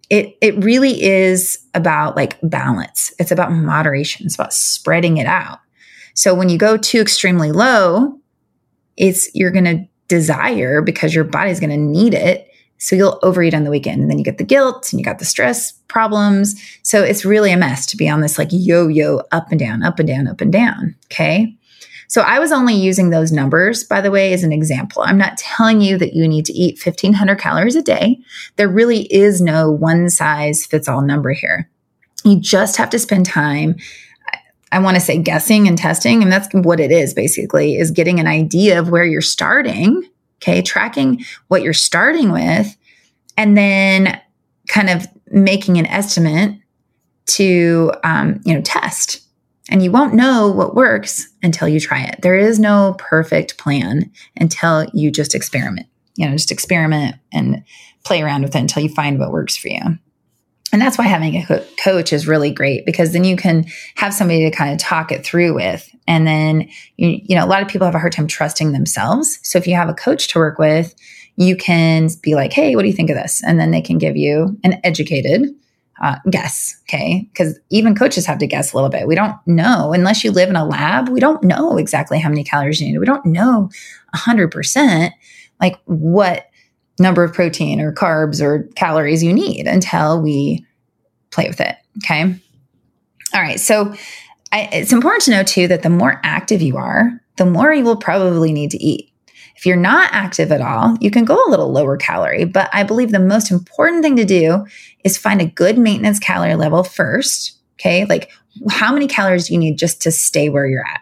It, 0.09 0.37
it 0.41 0.63
really 0.63 1.03
is 1.03 1.59
about 1.75 2.17
like 2.17 2.39
balance. 2.43 3.13
It's 3.19 3.33
about 3.33 3.53
moderation. 3.53 4.27
It's 4.27 4.37
about 4.37 4.53
spreading 4.53 5.17
it 5.17 5.27
out. 5.27 5.59
So 6.15 6.35
when 6.35 6.49
you 6.49 6.59
go 6.59 6.77
too 6.77 7.01
extremely 7.01 7.53
low, 7.53 8.19
it's 8.97 9.29
you're 9.35 9.51
going 9.51 9.65
to 9.65 9.87
desire 10.09 10.81
because 10.81 11.15
your 11.15 11.25
body's 11.25 11.61
going 11.61 11.71
to 11.71 11.77
need 11.77 12.15
it. 12.15 12.49
So 12.79 12.95
you'll 12.95 13.19
overeat 13.23 13.55
on 13.55 13.65
the 13.65 13.71
weekend 13.71 14.03
and 14.03 14.11
then 14.11 14.19
you 14.19 14.25
get 14.25 14.39
the 14.39 14.45
guilt 14.45 14.93
and 14.93 15.01
you 15.01 15.05
got 15.05 15.19
the 15.19 15.25
stress 15.25 15.73
problems. 15.89 16.55
So 16.83 17.03
it's 17.03 17.25
really 17.25 17.51
a 17.51 17.57
mess 17.57 17.87
to 17.87 17.97
be 17.97 18.09
on 18.09 18.21
this 18.21 18.39
like 18.39 18.49
yo 18.51 18.87
yo 18.87 19.23
up 19.33 19.51
and 19.51 19.59
down, 19.59 19.83
up 19.83 19.99
and 19.99 20.07
down, 20.07 20.29
up 20.29 20.41
and 20.41 20.53
down. 20.53 20.95
Okay. 21.07 21.56
So 22.09 22.23
I 22.23 22.39
was 22.39 22.53
only 22.53 22.75
using 22.75 23.11
those 23.11 23.33
numbers, 23.33 23.85
by 23.85 24.01
the 24.01 24.11
way, 24.11 24.33
as 24.33 24.45
an 24.45 24.53
example. 24.53 25.03
I'm 25.03 25.19
not 25.19 25.39
telling 25.39 25.81
you 25.81 25.99
that 25.99 26.15
you 26.15 26.29
need 26.29 26.47
to 26.47 26.53
eat 26.53 26.81
1500 26.85 27.39
calories 27.39 27.77
a 27.77 27.83
day. 27.83 28.19
There 28.57 28.69
really 28.69 29.03
is 29.13 29.41
no 29.41 29.71
one 29.71 30.09
size 30.11 30.67
fits 30.67 30.89
all 30.89 31.03
number 31.03 31.33
here. 31.33 31.69
You 32.25 32.41
just 32.41 32.77
have 32.77 32.91
to 32.91 32.99
spend 32.99 33.27
time 33.27 33.77
I 34.73 34.79
want 34.81 34.97
to 34.97 35.01
say 35.01 35.19
guessing 35.19 35.69
and 35.69 35.79
testing. 35.79 36.23
And 36.23 36.31
that's 36.31 36.49
what 36.53 36.81
it 36.81 36.91
is 36.91 37.15
basically 37.15 37.77
is 37.77 37.91
getting 37.91 38.21
an 38.21 38.27
idea 38.27 38.79
of 38.79 38.91
where 38.91 39.05
you're 39.05 39.23
starting. 39.23 40.03
Okay. 40.43 40.61
Tracking 40.61 41.25
what 41.49 41.63
you're 41.63 41.73
starting 41.73 42.31
with 42.31 42.77
and 43.37 43.57
then 43.57 44.21
kind 44.69 44.91
of 44.91 45.07
making 45.29 45.79
an 45.79 45.87
estimate 45.87 46.59
to, 47.27 47.93
um, 48.05 48.41
you 48.45 48.55
know, 48.55 48.61
test. 48.61 49.23
And 49.71 49.83
you 49.83 49.91
won't 49.91 50.15
know 50.15 50.51
what 50.51 50.77
works 50.77 51.29
until 51.43 51.69
you 51.69 51.81
try 51.81 52.05
it. 52.05 52.21
There 52.23 52.37
is 52.37 52.59
no 52.59 52.95
perfect 52.99 53.59
plan 53.59 54.13
until 54.37 54.87
you 54.95 55.11
just 55.11 55.35
experiment, 55.35 55.89
you 56.15 56.27
know, 56.27 56.33
just 56.33 56.53
experiment 56.53 57.17
and 57.33 57.65
play 58.05 58.23
around 58.23 58.43
with 58.43 58.55
it 58.55 58.61
until 58.61 58.83
you 58.83 58.89
find 58.89 59.19
what 59.19 59.33
works 59.33 59.57
for 59.57 59.69
you. 59.69 59.99
And 60.73 60.83
that's 60.83 60.99
why 60.99 61.05
having 61.05 61.37
a 61.37 61.65
coach 61.83 62.13
is 62.13 62.27
really 62.27 62.51
great 62.51 62.85
because 62.85 63.13
then 63.13 63.25
you 63.25 63.37
can 63.37 63.67
have 63.95 64.13
somebody 64.13 64.49
to 64.49 64.57
kind 64.57 64.73
of 64.73 64.79
talk 64.79 65.11
it 65.11 65.25
through 65.25 65.55
with. 65.55 65.89
And 66.07 66.27
then, 66.27 66.69
you, 66.97 67.21
you 67.25 67.37
know, 67.37 67.45
a 67.45 67.49
lot 67.49 67.63
of 67.63 67.69
people 67.69 67.87
have 67.87 67.95
a 67.95 68.01
hard 68.01 68.13
time 68.13 68.27
trusting 68.27 68.73
themselves. 68.73 69.39
So 69.43 69.59
if 69.59 69.67
you 69.67 69.75
have 69.75 69.89
a 69.89 69.95
coach 69.95 70.29
to 70.29 70.39
work 70.39 70.59
with, 70.59 70.95
you 71.37 71.57
can 71.57 72.09
be 72.23 72.35
like, 72.35 72.53
hey, 72.53 72.75
what 72.75 72.83
do 72.83 72.89
you 72.89 72.95
think 72.95 73.11
of 73.11 73.17
this? 73.17 73.43
And 73.45 73.61
then 73.61 73.71
they 73.71 73.81
can 73.81 73.99
give 73.99 74.17
you 74.17 74.59
an 74.65 74.81
educated 74.85 75.55
uh, 76.03 76.17
guess. 76.31 76.77
Okay. 76.83 77.29
Because 77.33 77.59
even 77.71 77.95
coaches 77.95 78.27
have 78.27 78.39
to 78.39 78.47
guess 78.47 78.73
a 78.73 78.77
little 78.77 78.91
bit. 78.91 79.07
We 79.07 79.15
don't 79.15 79.37
know 79.47 79.93
unless 79.93 80.25
you 80.25 80.31
live 80.31 80.49
in 80.49 80.57
a 80.57 80.67
lab. 80.67 81.09
We 81.09 81.21
don't 81.21 81.43
know 81.43 81.79
exactly 81.79 82.19
how 82.19 82.29
many 82.29 82.45
calories 82.45 82.81
you 82.81 82.89
need. 82.89 82.99
We 82.99 83.07
don't 83.07 83.25
know 83.27 83.71
100% 84.15 85.11
like 85.61 85.81
what 85.85 86.51
number 86.99 87.25
of 87.25 87.33
protein 87.33 87.81
or 87.81 87.93
carbs 87.93 88.43
or 88.43 88.69
calories 88.75 89.23
you 89.23 89.33
need 89.33 89.67
until 89.67 90.21
we 90.21 90.65
play 91.31 91.49
with 91.49 91.61
it. 91.61 91.77
Okay. 92.05 92.35
All 93.35 93.43
right. 93.43 93.61
So 93.61 93.95
I, 94.53 94.69
it's 94.73 94.93
important 94.93 95.25
to 95.25 95.31
know 95.33 95.43
too 95.43 95.69
that 95.69 95.83
the 95.83 95.91
more 95.91 96.21
active 96.23 96.63
you 96.63 96.77
are, 96.77 97.21
the 97.37 97.47
more 97.47 97.73
you 97.73 97.85
will 97.85 97.97
probably 97.97 98.53
need 98.53 98.71
to 98.71 98.83
eat. 98.83 99.13
If 99.57 99.65
you're 99.65 99.77
not 99.77 100.11
active 100.13 100.53
at 100.53 100.61
all, 100.61 100.97
you 101.01 101.11
can 101.11 101.25
go 101.25 101.35
a 101.35 101.51
little 101.51 101.73
lower 101.73 101.97
calorie, 101.97 102.45
but 102.45 102.69
I 102.73 102.83
believe 102.83 103.11
the 103.11 103.19
most 103.19 103.51
important 103.51 104.03
thing 104.03 104.17
to 104.17 104.25
do 104.25 104.67
is 105.03 105.17
find 105.17 105.41
a 105.41 105.47
good 105.47 105.79
maintenance 105.79 106.19
calorie 106.19 106.57
level 106.57 106.85
first. 106.85 107.59
Okay. 107.81 108.05
Like 108.05 108.31
how 108.71 108.93
many 108.93 109.07
calories 109.07 109.49
do 109.49 109.55
you 109.55 109.59
need 109.59 109.79
just 109.79 110.03
to 110.03 110.11
stay 110.11 110.49
where 110.49 110.67
you're 110.67 110.87
at? 110.87 111.01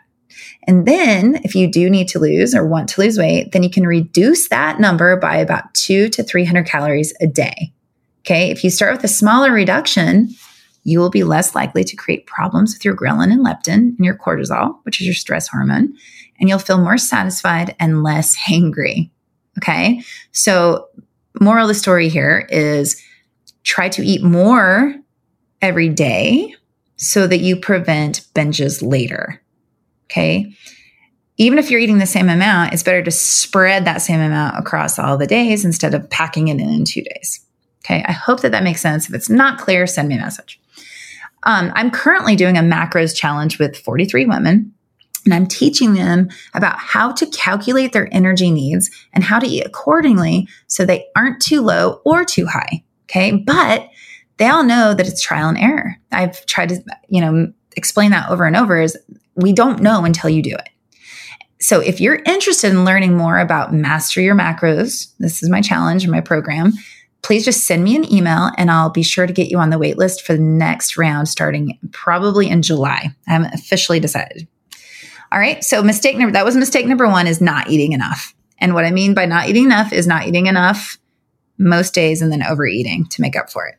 And 0.67 0.87
then 0.87 1.41
if 1.45 1.55
you 1.55 1.71
do 1.71 1.91
need 1.91 2.09
to 2.09 2.19
lose 2.19 2.55
or 2.55 2.67
want 2.67 2.89
to 2.91 3.01
lose 3.01 3.19
weight, 3.19 3.53
then 3.53 3.63
you 3.63 3.71
can 3.71 3.87
reduce 3.87 4.49
that 4.49 4.81
number 4.81 5.17
by 5.17 5.37
about 5.37 5.75
two 5.75 6.09
to 6.11 6.23
300 6.23 6.67
calories 6.67 7.13
a 7.21 7.27
day. 7.27 7.73
Okay. 8.21 8.51
If 8.51 8.65
you 8.65 8.71
start 8.71 8.95
with 8.97 9.05
a 9.05 9.09
smaller 9.09 9.53
reduction, 9.53 10.31
you 10.85 10.99
will 10.99 11.11
be 11.11 11.25
less 11.25 11.55
likely 11.55 11.85
to 11.85 11.97
create 11.97 12.27
problems 12.27 12.75
with 12.75 12.85
your 12.85 12.97
ghrelin 12.97 13.33
and 13.33 13.45
leptin 13.45 13.97
and 13.97 14.05
your 14.05 14.17
cortisol, 14.17 14.79
which 14.85 15.01
is 15.01 15.07
your 15.07 15.15
stress 15.15 15.49
hormone, 15.49 15.95
and 16.39 16.49
you'll 16.49 16.59
feel 16.59 16.79
more 16.79 16.99
satisfied 16.99 17.75
and 17.79 18.03
less 18.03 18.37
hangry. 18.37 19.11
Okay. 19.59 20.03
So, 20.33 20.89
moral 21.41 21.65
of 21.65 21.69
the 21.69 21.75
story 21.75 22.09
here 22.09 22.47
is 22.51 23.01
try 23.63 23.89
to 23.89 24.03
eat 24.03 24.23
more 24.23 24.95
every 25.63 25.89
day 25.89 26.55
so 26.97 27.27
that 27.27 27.39
you 27.39 27.57
prevent 27.57 28.27
binges 28.35 28.83
later. 28.83 29.41
Okay. 30.07 30.53
Even 31.37 31.59
if 31.59 31.71
you're 31.71 31.81
eating 31.81 31.99
the 31.99 32.07
same 32.07 32.29
amount, 32.29 32.73
it's 32.73 32.83
better 32.83 33.03
to 33.03 33.11
spread 33.11 33.85
that 33.85 34.03
same 34.03 34.21
amount 34.21 34.59
across 34.59 34.99
all 34.99 35.17
the 35.17 35.27
days 35.27 35.65
instead 35.65 35.95
of 35.95 36.09
packing 36.11 36.49
it 36.49 36.61
in 36.61 36.69
in 36.69 36.85
two 36.85 37.03
days. 37.03 37.45
Okay. 37.85 38.05
I 38.07 38.13
hope 38.13 38.41
that 38.41 38.53
that 38.53 38.63
makes 38.63 38.81
sense. 38.81 39.09
If 39.09 39.15
it's 39.15 39.31
not 39.31 39.59
clear, 39.59 39.87
send 39.87 40.09
me 40.09 40.17
a 40.17 40.21
message. 40.21 40.61
Um, 41.45 41.73
I'm 41.75 41.91
currently 41.91 42.37
doing 42.37 42.57
a 42.57 42.63
macros 42.63 43.15
challenge 43.15 43.59
with 43.59 43.77
43 43.77 44.27
women, 44.27 44.74
and 45.25 45.35
I'm 45.35 45.47
teaching 45.47 45.95
them 45.95 46.29
about 46.55 46.79
how 46.79 47.13
to 47.13 47.27
calculate 47.27 47.93
their 47.93 48.09
energy 48.13 48.51
needs 48.51 48.91
and 49.13 49.25
how 49.25 49.39
to 49.39 49.47
eat 49.47 49.67
accordingly 49.67 50.49
so 50.67 50.85
they 50.85 51.07
aren't 51.17 51.41
too 51.41 51.61
low 51.61 52.01
or 52.05 52.25
too 52.25 52.47
high. 52.47 52.85
Okay. 53.05 53.33
But 53.33 53.89
they 54.37 54.49
all 54.49 54.65
know 54.65 54.95
that 54.95 55.07
it's 55.07 55.23
trial 55.23 55.49
and 55.49 55.59
error. 55.59 55.97
I've 56.13 56.45
tried 56.47 56.71
to, 56.71 56.85
you 57.09 57.21
know, 57.21 57.53
explain 57.77 58.11
that 58.11 58.31
over 58.31 58.45
and 58.45 58.57
over 58.57 58.81
is 58.81 58.97
we 59.35 59.53
don't 59.53 59.81
know 59.81 60.05
until 60.05 60.31
you 60.31 60.43
do 60.43 60.55
it. 60.55 60.69
So 61.61 61.81
if 61.81 62.01
you're 62.01 62.21
interested 62.27 62.71
in 62.73 62.85
learning 62.85 63.17
more 63.17 63.39
about 63.39 63.73
master 63.73 64.21
your 64.21 64.35
macros, 64.35 65.13
this 65.19 65.43
is 65.43 65.49
my 65.49 65.63
challenge 65.63 66.05
in 66.05 66.11
my 66.11 66.21
program. 66.21 66.73
Please 67.23 67.45
just 67.45 67.67
send 67.67 67.85
me 67.85 67.97
an 67.97 68.13
email 68.13 68.51
and 68.59 68.71
I'll 68.71 68.91
be 68.91 69.03
sure 69.03 69.27
to 69.27 69.33
get 69.33 69.51
you 69.51 69.59
on 69.59 69.71
the 69.71 69.79
wait 69.79 69.97
list 69.97 70.23
for 70.23 70.35
the 70.35 70.43
next 70.43 70.99
round 70.99 71.27
starting 71.27 71.79
probably 71.91 72.51
in 72.51 72.61
July. 72.61 73.15
I 73.27 73.33
haven't 73.33 73.55
officially 73.55 73.99
decided. 73.99 74.47
All 75.35 75.41
right. 75.41 75.65
So 75.65 75.83
mistake 75.83 76.17
number 76.17 76.33
that 76.33 76.45
was 76.45 76.57
mistake 76.57 76.87
number 76.87 77.09
1 77.09 77.27
is 77.27 77.41
not 77.41 77.69
eating 77.69 77.93
enough. 77.93 78.33
And 78.59 78.73
what 78.73 78.85
I 78.85 78.93
mean 78.93 79.15
by 79.15 79.27
not 79.27 79.49
eating 79.49 79.65
enough 79.65 79.93
is 79.93 80.07
not 80.07 80.29
eating 80.29 80.47
enough 80.47 80.97
most 81.59 81.93
days 81.93 82.23
and 82.23 82.31
then 82.31 82.43
overeating 82.43 83.07
to 83.07 83.21
make 83.21 83.35
up 83.35 83.51
for 83.51 83.67
it. 83.67 83.75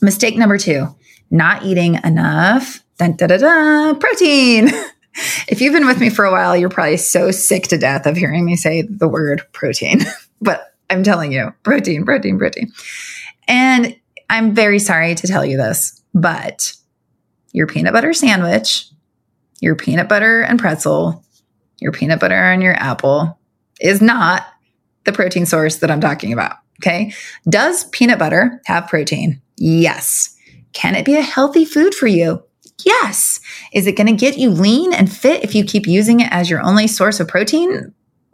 Mistake 0.00 0.38
number 0.38 0.56
2, 0.56 0.88
not 1.30 1.64
eating 1.64 2.00
enough 2.02 2.82
dun, 3.00 3.16
da, 3.16 3.26
da, 3.26 3.38
da, 3.38 3.94
protein. 3.94 4.68
if 5.48 5.60
you've 5.60 5.72
been 5.72 5.86
with 5.86 5.98
me 5.98 6.10
for 6.10 6.24
a 6.24 6.30
while, 6.30 6.56
you're 6.56 6.68
probably 6.68 6.98
so 6.98 7.30
sick 7.30 7.64
to 7.68 7.78
death 7.78 8.06
of 8.06 8.16
hearing 8.16 8.44
me 8.44 8.56
say 8.56 8.82
the 8.82 9.08
word 9.08 9.42
protein. 9.52 10.00
but 10.40 10.74
I'm 10.90 11.02
telling 11.02 11.32
you, 11.32 11.52
protein, 11.62 12.04
protein, 12.04 12.38
protein. 12.38 12.72
And 13.48 13.96
I'm 14.28 14.54
very 14.54 14.78
sorry 14.78 15.14
to 15.14 15.26
tell 15.26 15.44
you 15.44 15.56
this, 15.56 16.00
but 16.14 16.74
your 17.52 17.66
peanut 17.66 17.92
butter 17.92 18.12
sandwich, 18.12 18.86
your 19.60 19.76
peanut 19.76 20.08
butter 20.08 20.42
and 20.42 20.58
pretzel, 20.58 21.24
your 21.80 21.92
peanut 21.92 22.20
butter 22.20 22.34
and 22.34 22.62
your 22.62 22.74
apple 22.74 23.38
is 23.80 24.02
not 24.02 24.46
the 25.04 25.12
protein 25.12 25.46
source 25.46 25.76
that 25.76 25.90
I'm 25.90 26.00
talking 26.00 26.32
about. 26.32 26.56
Okay. 26.80 27.12
Does 27.48 27.84
peanut 27.84 28.18
butter 28.18 28.60
have 28.64 28.88
protein? 28.88 29.40
Yes. 29.56 30.34
Can 30.72 30.94
it 30.94 31.04
be 31.04 31.16
a 31.16 31.22
healthy 31.22 31.64
food 31.64 31.94
for 31.94 32.06
you? 32.06 32.42
Yes. 32.84 33.40
Is 33.72 33.86
it 33.86 33.96
going 33.96 34.06
to 34.06 34.12
get 34.14 34.38
you 34.38 34.50
lean 34.50 34.94
and 34.94 35.12
fit 35.12 35.44
if 35.44 35.54
you 35.54 35.64
keep 35.64 35.86
using 35.86 36.20
it 36.20 36.32
as 36.32 36.48
your 36.48 36.62
only 36.62 36.86
source 36.86 37.20
of 37.20 37.28
protein? 37.28 37.92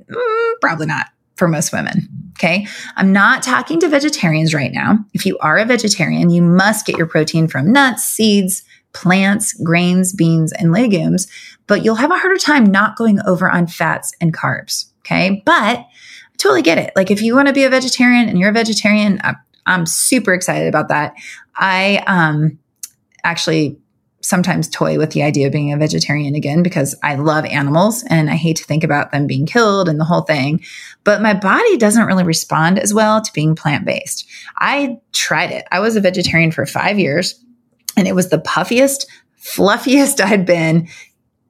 Mm, 0.08 0.52
probably 0.60 0.86
not 0.86 1.06
for 1.34 1.48
most 1.48 1.72
women. 1.72 2.08
Okay. 2.38 2.66
I'm 2.96 3.12
not 3.12 3.42
talking 3.42 3.80
to 3.80 3.88
vegetarians 3.88 4.54
right 4.54 4.72
now. 4.72 4.98
If 5.14 5.26
you 5.26 5.38
are 5.38 5.58
a 5.58 5.64
vegetarian, 5.64 6.30
you 6.30 6.42
must 6.42 6.86
get 6.86 6.98
your 6.98 7.06
protein 7.06 7.48
from 7.48 7.72
nuts, 7.72 8.04
seeds, 8.04 8.62
plants, 8.96 9.52
grains, 9.52 10.12
beans, 10.14 10.52
and 10.52 10.72
legumes, 10.72 11.28
but 11.66 11.84
you'll 11.84 11.96
have 11.96 12.10
a 12.10 12.16
harder 12.16 12.38
time 12.38 12.64
not 12.64 12.96
going 12.96 13.20
over 13.26 13.50
on 13.50 13.66
fats 13.66 14.14
and 14.20 14.34
carbs. 14.34 14.86
Okay. 15.00 15.42
But 15.44 15.78
I 15.80 15.86
totally 16.38 16.62
get 16.62 16.78
it. 16.78 16.92
Like 16.96 17.10
if 17.10 17.20
you 17.20 17.34
want 17.34 17.48
to 17.48 17.54
be 17.54 17.64
a 17.64 17.70
vegetarian 17.70 18.28
and 18.28 18.38
you're 18.38 18.50
a 18.50 18.54
vegetarian, 18.54 19.20
I'm 19.66 19.84
super 19.84 20.32
excited 20.32 20.66
about 20.66 20.88
that. 20.88 21.14
I, 21.54 22.02
um, 22.06 22.58
actually 23.22 23.76
sometimes 24.22 24.68
toy 24.68 24.98
with 24.98 25.12
the 25.12 25.22
idea 25.22 25.46
of 25.46 25.52
being 25.52 25.72
a 25.72 25.76
vegetarian 25.76 26.34
again 26.34 26.62
because 26.62 26.96
I 27.02 27.14
love 27.14 27.44
animals 27.44 28.02
and 28.10 28.28
I 28.28 28.34
hate 28.34 28.56
to 28.56 28.64
think 28.64 28.82
about 28.82 29.12
them 29.12 29.28
being 29.28 29.46
killed 29.46 29.88
and 29.88 30.00
the 30.00 30.04
whole 30.04 30.22
thing. 30.22 30.64
But 31.04 31.22
my 31.22 31.32
body 31.32 31.76
doesn't 31.76 32.06
really 32.06 32.24
respond 32.24 32.78
as 32.80 32.92
well 32.92 33.20
to 33.20 33.32
being 33.32 33.54
plant 33.54 33.84
based. 33.84 34.26
I 34.58 34.98
tried 35.12 35.52
it. 35.52 35.66
I 35.70 35.78
was 35.78 35.94
a 35.94 36.00
vegetarian 36.00 36.50
for 36.50 36.66
five 36.66 36.98
years 36.98 37.40
And 37.96 38.06
it 38.06 38.14
was 38.14 38.28
the 38.28 38.38
puffiest, 38.38 39.06
fluffiest 39.38 40.20
I'd 40.20 40.46
been 40.46 40.88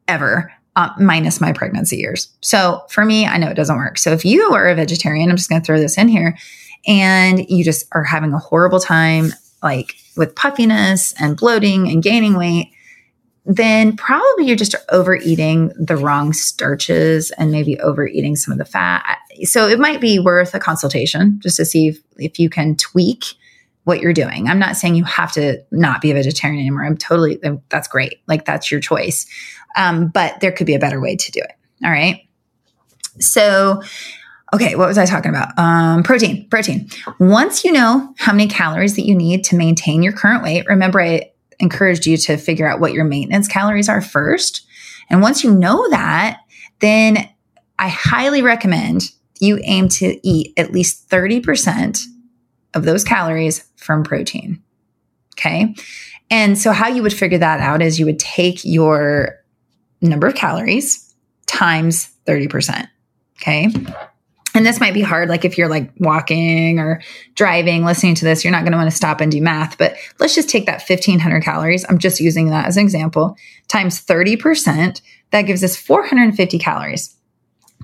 ever. 0.08 0.52
Uh, 0.78 0.92
minus 1.00 1.40
my 1.40 1.54
pregnancy 1.54 1.96
years. 1.96 2.28
So 2.42 2.84
for 2.90 3.02
me, 3.06 3.26
I 3.26 3.38
know 3.38 3.48
it 3.48 3.54
doesn't 3.54 3.78
work. 3.78 3.96
So 3.96 4.12
if 4.12 4.26
you 4.26 4.52
are 4.52 4.68
a 4.68 4.74
vegetarian, 4.74 5.30
I'm 5.30 5.36
just 5.36 5.48
going 5.48 5.62
to 5.62 5.64
throw 5.64 5.80
this 5.80 5.96
in 5.96 6.06
here 6.06 6.36
and 6.86 7.48
you 7.48 7.64
just 7.64 7.86
are 7.92 8.04
having 8.04 8.34
a 8.34 8.38
horrible 8.38 8.78
time, 8.78 9.32
like 9.62 9.94
with 10.18 10.34
puffiness 10.34 11.14
and 11.18 11.34
bloating 11.34 11.88
and 11.88 12.02
gaining 12.02 12.36
weight, 12.36 12.72
then 13.46 13.96
probably 13.96 14.44
you're 14.44 14.54
just 14.54 14.74
overeating 14.90 15.72
the 15.78 15.96
wrong 15.96 16.34
starches 16.34 17.30
and 17.38 17.50
maybe 17.50 17.80
overeating 17.80 18.36
some 18.36 18.52
of 18.52 18.58
the 18.58 18.66
fat. 18.66 19.18
So 19.44 19.66
it 19.68 19.78
might 19.78 20.02
be 20.02 20.18
worth 20.18 20.54
a 20.54 20.58
consultation 20.58 21.40
just 21.40 21.56
to 21.56 21.64
see 21.64 21.88
if, 21.88 21.98
if 22.18 22.38
you 22.38 22.50
can 22.50 22.76
tweak 22.76 23.24
what 23.86 24.00
you're 24.00 24.12
doing. 24.12 24.48
I'm 24.48 24.58
not 24.58 24.76
saying 24.76 24.96
you 24.96 25.04
have 25.04 25.30
to 25.34 25.62
not 25.70 26.00
be 26.00 26.10
a 26.10 26.14
vegetarian 26.14 26.58
anymore. 26.58 26.84
I'm 26.84 26.96
totally, 26.96 27.38
that's 27.68 27.86
great. 27.86 28.20
Like 28.26 28.44
that's 28.44 28.68
your 28.68 28.80
choice. 28.80 29.26
Um, 29.76 30.08
but 30.08 30.40
there 30.40 30.50
could 30.50 30.66
be 30.66 30.74
a 30.74 30.80
better 30.80 31.00
way 31.00 31.14
to 31.14 31.30
do 31.30 31.38
it. 31.38 31.52
All 31.84 31.92
right. 31.92 32.26
So, 33.20 33.80
okay, 34.52 34.74
what 34.74 34.88
was 34.88 34.98
I 34.98 35.06
talking 35.06 35.28
about? 35.28 35.56
Um, 35.56 36.02
protein, 36.02 36.48
protein. 36.48 36.88
Once 37.20 37.64
you 37.64 37.70
know 37.70 38.12
how 38.18 38.32
many 38.32 38.48
calories 38.48 38.96
that 38.96 39.06
you 39.06 39.14
need 39.14 39.44
to 39.44 39.56
maintain 39.56 40.02
your 40.02 40.12
current 40.12 40.42
weight, 40.42 40.66
remember 40.66 41.00
I 41.00 41.30
encouraged 41.60 42.06
you 42.06 42.16
to 42.16 42.36
figure 42.36 42.68
out 42.68 42.80
what 42.80 42.92
your 42.92 43.04
maintenance 43.04 43.46
calories 43.46 43.88
are 43.88 44.02
first. 44.02 44.66
And 45.08 45.22
once 45.22 45.44
you 45.44 45.54
know 45.54 45.88
that, 45.90 46.40
then 46.80 47.28
I 47.78 47.86
highly 47.86 48.42
recommend 48.42 49.12
you 49.38 49.60
aim 49.62 49.88
to 49.90 50.18
eat 50.26 50.54
at 50.56 50.72
least 50.72 51.08
30% 51.08 52.04
of 52.76 52.84
those 52.84 53.02
calories 53.02 53.64
from 53.76 54.04
protein. 54.04 54.62
Okay. 55.34 55.74
And 56.30 56.58
so, 56.58 56.72
how 56.72 56.88
you 56.88 57.02
would 57.02 57.12
figure 57.12 57.38
that 57.38 57.60
out 57.60 57.82
is 57.82 57.98
you 57.98 58.06
would 58.06 58.18
take 58.18 58.64
your 58.64 59.36
number 60.00 60.26
of 60.26 60.34
calories 60.34 61.14
times 61.46 62.10
30%. 62.26 62.88
Okay. 63.40 63.68
And 64.54 64.64
this 64.64 64.80
might 64.80 64.94
be 64.94 65.02
hard, 65.02 65.28
like 65.28 65.44
if 65.44 65.58
you're 65.58 65.68
like 65.68 65.92
walking 65.98 66.78
or 66.78 67.02
driving, 67.34 67.84
listening 67.84 68.14
to 68.14 68.24
this, 68.24 68.42
you're 68.42 68.52
not 68.52 68.62
going 68.62 68.72
to 68.72 68.78
want 68.78 68.90
to 68.90 68.96
stop 68.96 69.20
and 69.20 69.30
do 69.30 69.42
math. 69.42 69.76
But 69.76 69.96
let's 70.18 70.34
just 70.34 70.48
take 70.48 70.64
that 70.64 70.80
1500 70.80 71.42
calories. 71.42 71.84
I'm 71.88 71.98
just 71.98 72.20
using 72.20 72.48
that 72.48 72.64
as 72.64 72.78
an 72.78 72.82
example, 72.82 73.36
times 73.68 74.02
30%. 74.02 75.02
That 75.32 75.42
gives 75.42 75.62
us 75.62 75.76
450 75.76 76.58
calories. 76.58 77.15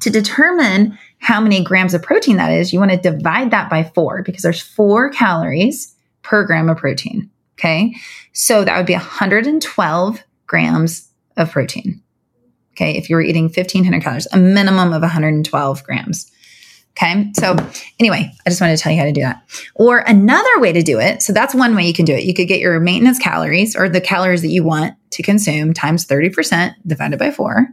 To 0.03 0.11
determine 0.11 0.99
how 1.19 1.41
many 1.41 1.63
grams 1.63 1.95
of 1.95 2.03
protein 2.03 2.37
that 2.37 2.53
is, 2.53 2.73
you 2.73 2.81
want 2.81 2.91
to 2.91 2.97
divide 2.97 3.53
that 3.53 3.71
by 3.71 3.85
four 3.85 4.23
because 4.23 4.43
there's 4.43 4.61
four 4.61 5.11
calories 5.11 5.95
per 6.23 6.45
gram 6.45 6.69
of 6.69 6.77
protein. 6.77 7.31
Okay. 7.59 7.95
So 8.33 8.65
that 8.65 8.77
would 8.77 8.87
be 8.87 8.95
112 8.95 10.25
grams 10.47 11.09
of 11.37 11.53
protein. 11.53 12.03
Okay. 12.73 12.97
If 12.97 13.09
you 13.09 13.17
were 13.17 13.23
eating 13.23 13.45
1500 13.45 14.03
calories, 14.03 14.27
a 14.33 14.39
minimum 14.39 14.93
of 14.93 15.03
112 15.03 15.85
grams. 15.85 16.33
Okay. 16.97 17.31
So 17.35 17.57
anyway, 18.01 18.33
I 18.45 18.51
just 18.51 18.61
wanted 18.61 18.77
to 18.77 18.83
tell 18.83 18.93
you 18.93 18.99
how 18.99 19.05
to 19.05 19.13
do 19.13 19.21
that. 19.21 19.43
Or 19.77 19.99
another 19.99 20.59
way 20.59 20.73
to 20.73 20.83
do 20.83 20.99
it. 20.99 21.23
So 21.23 21.33
that's 21.33 21.55
one 21.55 21.77
way 21.77 21.87
you 21.87 21.95
can 21.95 22.05
do 22.05 22.15
it. 22.15 22.25
You 22.25 22.35
could 22.35 22.49
get 22.49 22.61
your 22.61 22.81
maintenance 22.81 23.19
calories 23.21 23.77
or 23.77 23.89
the 23.89 24.01
calories 24.01 24.43
that 24.43 24.49
you 24.49 24.65
want 24.65 24.95
to 25.11 25.23
consume 25.23 25.73
times 25.73 26.07
30% 26.07 26.75
divided 26.87 27.19
by 27.19 27.31
four. 27.31 27.69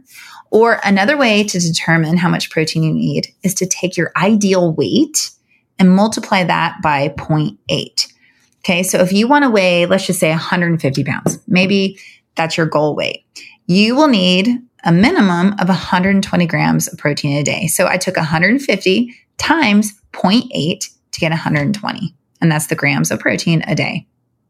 Or 0.50 0.80
another 0.84 1.16
way 1.16 1.44
to 1.44 1.58
determine 1.58 2.16
how 2.16 2.28
much 2.28 2.50
protein 2.50 2.82
you 2.82 2.92
need 2.92 3.28
is 3.42 3.54
to 3.54 3.66
take 3.66 3.96
your 3.96 4.12
ideal 4.16 4.72
weight 4.72 5.30
and 5.78 5.94
multiply 5.94 6.44
that 6.44 6.76
by 6.82 7.08
0.8. 7.10 8.12
Okay. 8.58 8.82
So 8.82 8.98
if 8.98 9.12
you 9.12 9.26
want 9.26 9.44
to 9.44 9.50
weigh, 9.50 9.86
let's 9.86 10.06
just 10.06 10.20
say 10.20 10.30
150 10.30 11.04
pounds, 11.04 11.38
maybe 11.46 11.98
that's 12.34 12.56
your 12.56 12.66
goal 12.66 12.94
weight. 12.94 13.24
You 13.66 13.94
will 13.94 14.08
need 14.08 14.48
a 14.84 14.92
minimum 14.92 15.54
of 15.58 15.68
120 15.68 16.46
grams 16.46 16.88
of 16.88 16.98
protein 16.98 17.38
a 17.38 17.42
day. 17.42 17.66
So 17.66 17.86
I 17.86 17.96
took 17.96 18.16
150 18.16 19.14
times 19.38 19.92
0.8 20.12 20.88
to 21.12 21.20
get 21.20 21.30
120. 21.30 22.14
And 22.40 22.50
that's 22.50 22.66
the 22.66 22.74
grams 22.74 23.10
of 23.10 23.20
protein 23.20 23.62
a 23.66 23.74
day. 23.74 24.06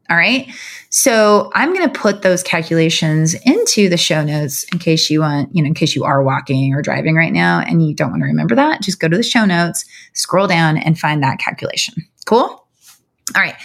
All 0.09 0.17
right. 0.17 0.49
So 0.89 1.51
I'm 1.55 1.73
going 1.73 1.89
to 1.89 1.99
put 1.99 2.21
those 2.21 2.43
calculations 2.43 3.33
into 3.45 3.87
the 3.87 3.97
show 3.97 4.23
notes 4.23 4.65
in 4.73 4.79
case 4.79 5.09
you 5.09 5.21
want, 5.21 5.55
you 5.55 5.63
know, 5.63 5.67
in 5.67 5.73
case 5.73 5.95
you 5.95 6.03
are 6.03 6.21
walking 6.21 6.73
or 6.73 6.81
driving 6.81 7.15
right 7.15 7.31
now 7.31 7.59
and 7.61 7.87
you 7.87 7.93
don't 7.95 8.11
want 8.11 8.21
to 8.21 8.27
remember 8.27 8.55
that. 8.55 8.81
Just 8.81 8.99
go 8.99 9.07
to 9.07 9.15
the 9.15 9.23
show 9.23 9.45
notes, 9.45 9.85
scroll 10.13 10.47
down 10.47 10.77
and 10.77 10.99
find 10.99 11.23
that 11.23 11.39
calculation. 11.39 11.93
Cool. 12.25 12.39
All 12.39 13.41
right. 13.41 13.55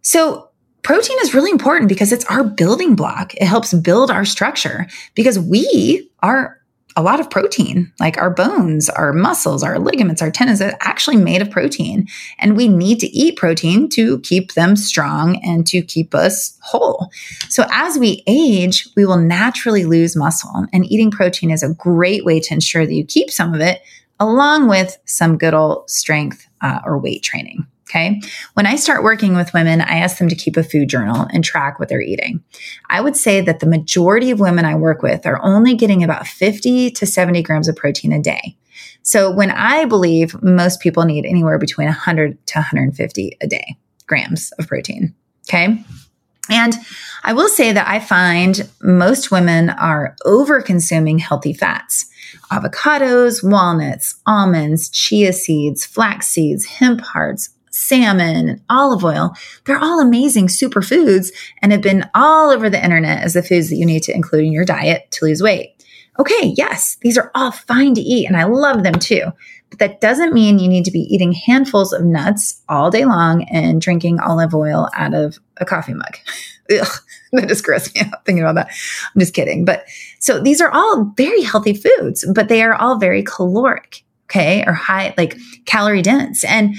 So 0.00 0.48
protein 0.82 1.18
is 1.20 1.34
really 1.34 1.50
important 1.50 1.88
because 1.88 2.12
it's 2.12 2.24
our 2.26 2.44
building 2.44 2.94
block. 2.94 3.34
It 3.34 3.44
helps 3.44 3.74
build 3.74 4.10
our 4.10 4.24
structure 4.24 4.86
because 5.14 5.38
we 5.38 6.10
are 6.22 6.58
a 6.96 7.02
lot 7.02 7.18
of 7.18 7.28
protein, 7.28 7.92
like 7.98 8.16
our 8.18 8.30
bones, 8.30 8.88
our 8.88 9.12
muscles, 9.12 9.64
our 9.64 9.78
ligaments, 9.80 10.22
our 10.22 10.30
tendons 10.30 10.62
are 10.62 10.76
actually 10.80 11.16
made 11.16 11.42
of 11.42 11.50
protein. 11.50 12.06
And 12.38 12.56
we 12.56 12.68
need 12.68 13.00
to 13.00 13.08
eat 13.08 13.36
protein 13.36 13.88
to 13.90 14.20
keep 14.20 14.52
them 14.52 14.76
strong 14.76 15.40
and 15.44 15.66
to 15.66 15.82
keep 15.82 16.14
us 16.14 16.56
whole. 16.62 17.10
So 17.48 17.64
as 17.72 17.98
we 17.98 18.22
age, 18.28 18.88
we 18.96 19.04
will 19.04 19.18
naturally 19.18 19.84
lose 19.84 20.14
muscle. 20.14 20.66
And 20.72 20.90
eating 20.90 21.10
protein 21.10 21.50
is 21.50 21.64
a 21.64 21.74
great 21.74 22.24
way 22.24 22.38
to 22.38 22.54
ensure 22.54 22.86
that 22.86 22.94
you 22.94 23.04
keep 23.04 23.30
some 23.30 23.54
of 23.54 23.60
it 23.60 23.82
along 24.20 24.68
with 24.68 24.96
some 25.04 25.36
good 25.36 25.54
old 25.54 25.90
strength 25.90 26.46
uh, 26.60 26.78
or 26.84 26.98
weight 26.98 27.24
training. 27.24 27.66
Okay. 27.94 28.20
When 28.54 28.66
I 28.66 28.74
start 28.74 29.04
working 29.04 29.36
with 29.36 29.54
women, 29.54 29.80
I 29.80 29.98
ask 29.98 30.18
them 30.18 30.28
to 30.28 30.34
keep 30.34 30.56
a 30.56 30.64
food 30.64 30.88
journal 30.88 31.28
and 31.32 31.44
track 31.44 31.78
what 31.78 31.88
they're 31.88 32.00
eating. 32.00 32.42
I 32.90 33.00
would 33.00 33.16
say 33.16 33.40
that 33.42 33.60
the 33.60 33.66
majority 33.66 34.32
of 34.32 34.40
women 34.40 34.64
I 34.64 34.74
work 34.74 35.00
with 35.00 35.24
are 35.26 35.40
only 35.44 35.76
getting 35.76 36.02
about 36.02 36.26
50 36.26 36.90
to 36.90 37.06
70 37.06 37.42
grams 37.42 37.68
of 37.68 37.76
protein 37.76 38.12
a 38.12 38.20
day. 38.20 38.56
So 39.02 39.30
when 39.30 39.52
I 39.52 39.84
believe 39.84 40.42
most 40.42 40.80
people 40.80 41.04
need 41.04 41.24
anywhere 41.24 41.56
between 41.56 41.86
100 41.86 42.44
to 42.48 42.58
150 42.58 43.36
a 43.40 43.46
day 43.46 43.76
grams 44.08 44.50
of 44.58 44.66
protein. 44.66 45.14
Okay. 45.48 45.84
And 46.50 46.74
I 47.22 47.32
will 47.32 47.48
say 47.48 47.72
that 47.72 47.88
I 47.88 48.00
find 48.00 48.68
most 48.82 49.30
women 49.30 49.70
are 49.70 50.16
over 50.24 50.60
consuming 50.60 51.18
healthy 51.18 51.52
fats. 51.52 52.06
Avocados, 52.50 53.48
walnuts, 53.48 54.16
almonds, 54.26 54.88
chia 54.90 55.32
seeds, 55.32 55.86
flax 55.86 56.26
seeds, 56.26 56.64
hemp 56.66 57.00
hearts, 57.00 57.50
salmon, 57.74 58.48
and 58.48 58.60
olive 58.70 59.04
oil. 59.04 59.34
They're 59.64 59.78
all 59.78 60.00
amazing 60.00 60.46
superfoods 60.46 61.28
and 61.60 61.72
have 61.72 61.82
been 61.82 62.08
all 62.14 62.50
over 62.50 62.70
the 62.70 62.82
internet 62.82 63.22
as 63.22 63.34
the 63.34 63.42
foods 63.42 63.68
that 63.70 63.76
you 63.76 63.84
need 63.84 64.02
to 64.04 64.14
include 64.14 64.44
in 64.44 64.52
your 64.52 64.64
diet 64.64 65.10
to 65.12 65.24
lose 65.24 65.42
weight. 65.42 65.70
Okay, 66.18 66.54
yes, 66.56 66.96
these 67.00 67.18
are 67.18 67.32
all 67.34 67.50
fine 67.50 67.94
to 67.94 68.00
eat 68.00 68.26
and 68.26 68.36
I 68.36 68.44
love 68.44 68.84
them 68.84 68.94
too. 68.94 69.32
But 69.70 69.80
that 69.80 70.00
doesn't 70.00 70.32
mean 70.32 70.60
you 70.60 70.68
need 70.68 70.84
to 70.84 70.92
be 70.92 71.00
eating 71.00 71.32
handfuls 71.32 71.92
of 71.92 72.04
nuts 72.04 72.62
all 72.68 72.92
day 72.92 73.04
long 73.04 73.42
and 73.44 73.80
drinking 73.80 74.20
olive 74.20 74.54
oil 74.54 74.88
out 74.94 75.14
of 75.14 75.38
a 75.56 75.64
coffee 75.64 75.94
mug. 75.94 76.16
Ugh, 76.70 76.86
that 77.32 77.48
just 77.48 77.64
grosses 77.64 77.92
me 77.94 78.02
out 78.02 78.24
thinking 78.24 78.44
about 78.44 78.54
that. 78.54 78.68
I'm 79.14 79.20
just 79.20 79.34
kidding. 79.34 79.64
But 79.64 79.84
so 80.20 80.40
these 80.40 80.60
are 80.60 80.70
all 80.70 81.12
very 81.16 81.42
healthy 81.42 81.74
foods, 81.74 82.24
but 82.32 82.48
they 82.48 82.62
are 82.62 82.74
all 82.74 82.98
very 82.98 83.24
caloric, 83.24 84.04
okay, 84.26 84.62
or 84.64 84.72
high, 84.72 85.12
like 85.18 85.36
calorie 85.66 86.02
dense. 86.02 86.44
And 86.44 86.76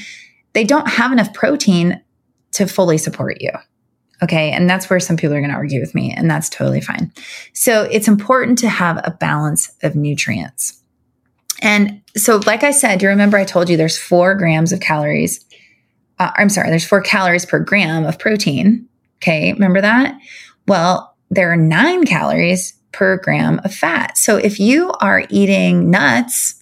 they 0.56 0.64
don't 0.64 0.88
have 0.88 1.12
enough 1.12 1.34
protein 1.34 2.02
to 2.54 2.66
fully 2.66 2.98
support 2.98 3.42
you. 3.42 3.52
Okay. 4.24 4.52
And 4.52 4.70
that's 4.70 4.90
where 4.90 5.00
some 5.00 5.18
people 5.18 5.36
are 5.36 5.42
going 5.42 5.52
to 5.52 5.58
argue 5.58 5.82
with 5.82 5.94
me, 5.94 6.12
and 6.12 6.32
that's 6.32 6.50
totally 6.50 6.80
fine. 6.80 7.12
So 7.54 7.84
it's 7.84 8.08
important 8.08 8.58
to 8.60 8.70
have 8.70 8.98
a 9.04 9.12
balance 9.12 9.70
of 9.84 9.96
nutrients. 9.96 10.82
And 11.62 12.02
so, 12.16 12.42
like 12.46 12.64
I 12.64 12.72
said, 12.72 13.00
do 13.00 13.06
you 13.06 13.10
remember 13.10 13.38
I 13.38 13.44
told 13.44 13.70
you 13.70 13.78
there's 13.78 13.98
four 13.98 14.34
grams 14.36 14.72
of 14.72 14.80
calories. 14.80 15.46
Uh, 16.18 16.32
I'm 16.38 16.50
sorry, 16.50 16.70
there's 16.70 16.88
four 16.88 17.02
calories 17.02 17.46
per 17.46 17.60
gram 17.60 18.06
of 18.06 18.18
protein. 18.18 18.88
Okay. 19.18 19.52
Remember 19.52 19.82
that? 19.82 20.18
Well, 20.68 21.16
there 21.30 21.52
are 21.52 21.58
nine 21.58 22.06
calories 22.06 22.74
per 22.94 23.18
gram 23.18 23.60
of 23.66 23.74
fat. 23.74 24.18
So 24.18 24.38
if 24.38 24.60
you 24.60 24.92
are 25.02 25.26
eating 25.30 25.90
nuts, 25.90 26.56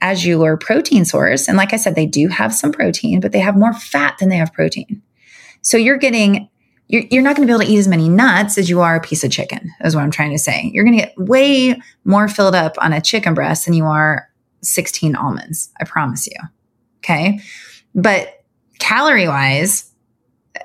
as 0.00 0.26
your 0.26 0.56
protein 0.56 1.04
source. 1.04 1.48
And 1.48 1.56
like 1.56 1.72
I 1.72 1.76
said, 1.76 1.94
they 1.94 2.06
do 2.06 2.28
have 2.28 2.54
some 2.54 2.72
protein, 2.72 3.20
but 3.20 3.32
they 3.32 3.40
have 3.40 3.56
more 3.56 3.72
fat 3.72 4.16
than 4.18 4.28
they 4.28 4.36
have 4.36 4.52
protein. 4.52 5.02
So 5.62 5.76
you're 5.76 5.96
getting, 5.96 6.48
you're, 6.88 7.02
you're 7.10 7.22
not 7.22 7.36
going 7.36 7.46
to 7.46 7.50
be 7.50 7.54
able 7.54 7.64
to 7.64 7.72
eat 7.72 7.78
as 7.78 7.88
many 7.88 8.08
nuts 8.08 8.58
as 8.58 8.70
you 8.70 8.80
are 8.80 8.96
a 8.96 9.00
piece 9.00 9.24
of 9.24 9.30
chicken, 9.30 9.72
is 9.84 9.94
what 9.94 10.02
I'm 10.02 10.10
trying 10.10 10.32
to 10.32 10.38
say. 10.38 10.70
You're 10.72 10.84
going 10.84 10.98
to 10.98 11.04
get 11.06 11.18
way 11.18 11.80
more 12.04 12.28
filled 12.28 12.54
up 12.54 12.76
on 12.78 12.92
a 12.92 13.00
chicken 13.00 13.34
breast 13.34 13.64
than 13.64 13.74
you 13.74 13.84
are 13.84 14.28
16 14.62 15.16
almonds. 15.16 15.70
I 15.80 15.84
promise 15.84 16.26
you. 16.26 16.36
Okay. 16.98 17.40
But 17.94 18.44
calorie 18.78 19.28
wise, 19.28 19.90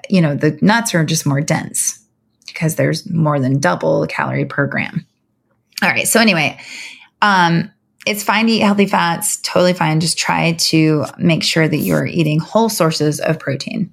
you 0.10 0.22
know, 0.22 0.36
the 0.36 0.58
nuts 0.62 0.94
are 0.94 1.06
just 1.06 1.26
more 1.26 1.42
dense 1.42 2.00
because 2.48 2.76
there's 2.76 3.10
more 3.10 3.40
than 3.40 3.60
double 3.60 4.02
the 4.02 4.08
calorie 4.08 4.46
per 4.46 4.68
gram. 4.68 5.06
All 5.82 5.90
right. 5.90 6.08
So 6.08 6.20
anyway, 6.20 6.60
um, 7.22 7.72
it's 8.06 8.24
fine 8.24 8.48
to 8.48 8.54
eat 8.54 8.62
healthy 8.62 8.88
fats, 8.88 9.38
totally 9.42 9.74
fine. 9.74 10.00
Just 10.00 10.18
try 10.18 10.54
to 10.54 11.06
make 11.18 11.44
sure 11.44 11.68
that 11.68 11.78
you're 11.78 12.06
eating 12.06 12.40
whole 12.40 12.70
sources 12.70 13.20
of 13.20 13.40
protein. 13.40 13.92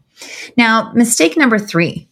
Now, 0.56 0.92
mistake 0.94 1.36
number 1.36 1.58
three 1.58 2.08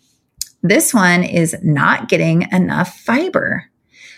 This 0.63 0.93
one 0.93 1.23
is 1.23 1.57
not 1.63 2.09
getting 2.09 2.49
enough 2.53 2.99
fiber. 3.01 3.65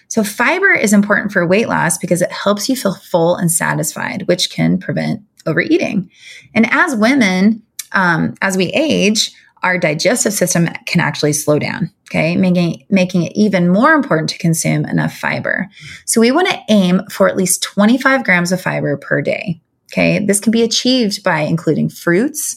So, 0.09 0.25
fiber 0.25 0.73
is 0.73 0.93
important 0.93 1.33
for 1.33 1.47
weight 1.47 1.69
loss 1.69 1.99
because 1.99 2.23
it 2.23 2.33
helps 2.33 2.69
you 2.69 2.77
feel 2.77 2.95
full 2.95 3.37
and 3.37 3.51
satisfied, 3.51 4.27
which 4.27 4.51
can 4.51 4.79
prevent 4.79 5.23
overeating. 5.47 6.11
And 6.55 6.67
as 6.73 6.97
women, 6.97 7.63
um, 7.93 8.35
as 8.43 8.57
we 8.57 8.67
age, 8.69 9.33
our 9.63 9.79
digestive 9.79 10.33
system 10.33 10.69
can 10.87 11.01
actually 11.01 11.33
slow 11.33 11.59
down, 11.59 11.91
okay, 12.11 12.37
making, 12.37 12.85
making 12.91 13.25
it 13.25 13.33
even 13.35 13.69
more 13.69 13.93
important 13.93 14.29
to 14.31 14.39
consume 14.39 14.85
enough 14.85 15.15
fiber. 15.15 15.69
So, 16.05 16.21
we 16.21 16.31
want 16.31 16.49
to 16.49 16.61
aim 16.69 17.03
for 17.11 17.29
at 17.29 17.37
least 17.37 17.63
25 17.63 18.25
grams 18.25 18.53
of 18.53 18.61
fiber 18.61 18.97
per 18.97 19.23
day. 19.23 19.61
Okay, 19.93 20.25
this 20.25 20.41
can 20.41 20.51
be 20.51 20.63
achieved 20.63 21.23
by 21.23 21.41
including 21.41 21.89
fruits, 21.89 22.55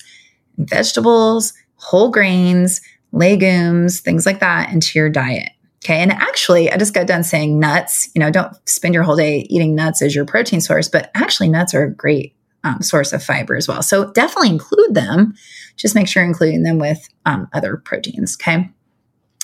vegetables, 0.58 1.54
whole 1.76 2.10
grains, 2.10 2.82
legumes, 3.12 4.00
things 4.00 4.26
like 4.26 4.40
that 4.40 4.72
into 4.72 4.98
your 5.00 5.10
diet. 5.10 5.50
Okay. 5.84 6.00
And 6.00 6.12
actually, 6.12 6.72
I 6.72 6.78
just 6.78 6.94
got 6.94 7.08
done 7.08 7.24
saying 7.24 7.60
nuts. 7.60 8.10
You 8.14 8.20
know, 8.20 8.30
don't 8.30 8.54
spend 8.70 8.94
your 8.94 9.04
whole 9.04 9.16
day 9.16 9.48
eating 9.50 9.74
nuts 9.74 10.02
as 10.02 10.14
your 10.14 10.26
protein 10.26 10.62
source, 10.62 10.88
but 10.88 11.10
actually, 11.16 11.50
nuts 11.50 11.74
are 11.74 11.84
a 11.84 11.94
great 11.94 12.36
um, 12.64 12.82
source 12.82 13.14
of 13.14 13.24
fiber 13.24 13.56
as 13.56 13.68
well. 13.68 13.82
So 13.82 14.12
definitely 14.12 14.50
include 14.50 14.94
them. 14.94 15.34
Just 15.76 15.96
make 15.96 16.08
sure 16.08 16.22
you're 16.22 16.30
including 16.30 16.64
them 16.64 16.78
with 16.78 17.08
um, 17.26 17.48
other 17.54 17.78
proteins. 17.78 18.38
Okay. 18.40 18.70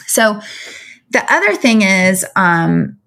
So 0.06 0.40
the 1.10 1.26
other 1.32 1.56
thing 1.56 1.82
is, 1.82 2.26
um, 2.36 2.98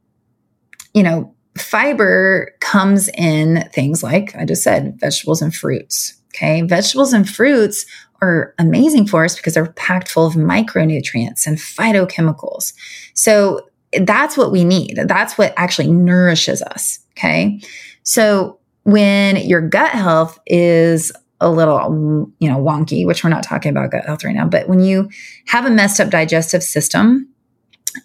you 0.95 1.03
know, 1.03 1.35
fiber 1.57 2.53
comes 2.61 3.09
in 3.09 3.69
things 3.73 4.03
like 4.03 4.35
I 4.37 4.45
just 4.45 4.63
said, 4.63 4.99
vegetables 4.99 5.43
and 5.43 5.55
fruits. 5.55 6.15
Okay. 6.35 6.63
Vegetables 6.63 7.13
and 7.13 7.29
fruits 7.29 7.87
are 8.23 8.55
amazing 8.59 9.07
for 9.07 9.25
us 9.25 9.37
because 9.37 9.55
they're 9.55 9.73
packed 9.73 10.09
full 10.09 10.27
of 10.27 10.35
micronutrients 10.35 11.47
and 11.47 11.57
phytochemicals. 11.57 12.73
So 13.15 13.69
that's 14.03 14.37
what 14.37 14.53
we 14.53 14.65
need. 14.65 14.99
That's 15.07 15.37
what 15.37 15.55
actually 15.57 15.91
nourishes 15.91 16.63
us. 16.63 17.01
Okay. 17.13 17.61
So 18.03 18.60
when 18.85 19.37
your 19.37 19.61
gut 19.61 19.93
health 19.93 20.39
is 20.47 21.13
a 21.41 21.51
little, 21.51 22.31
you 22.39 22.49
know, 22.49 22.59
wonky, 22.59 23.07
which 23.07 23.25
we're 23.25 23.31
not 23.31 23.43
talking 23.43 23.71
about 23.71 23.91
gut 23.91 24.05
health 24.05 24.25
right 24.25 24.35
now, 24.35 24.47
but 24.47 24.69
when 24.69 24.81
you 24.81 25.09
have 25.47 25.65
a 25.65 25.71
messed 25.71 26.01
up 26.01 26.11
digestive 26.11 26.63
system, 26.63 27.29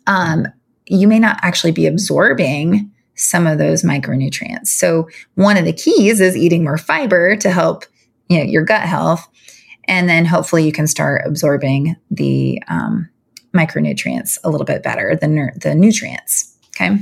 um, 0.07 0.47
you 0.87 1.07
may 1.07 1.19
not 1.19 1.39
actually 1.41 1.71
be 1.71 1.85
absorbing 1.85 2.91
some 3.15 3.47
of 3.47 3.57
those 3.57 3.81
micronutrients. 3.81 4.67
So 4.67 5.09
one 5.35 5.57
of 5.57 5.65
the 5.65 5.73
keys 5.73 6.21
is 6.21 6.35
eating 6.35 6.63
more 6.63 6.77
fiber 6.77 7.35
to 7.37 7.49
help 7.49 7.85
you 8.29 8.37
know 8.37 8.43
your 8.43 8.63
gut 8.63 8.83
health. 8.83 9.27
And 9.87 10.09
then 10.09 10.25
hopefully 10.25 10.65
you 10.65 10.71
can 10.71 10.87
start 10.87 11.21
absorbing 11.25 11.95
the 12.09 12.61
um, 12.67 13.09
micronutrients 13.53 14.37
a 14.43 14.49
little 14.49 14.65
bit 14.65 14.83
better 14.83 15.15
than 15.15 15.35
the, 15.35 15.51
the 15.61 15.75
nutrients. 15.75 16.57
Okay. 16.75 16.97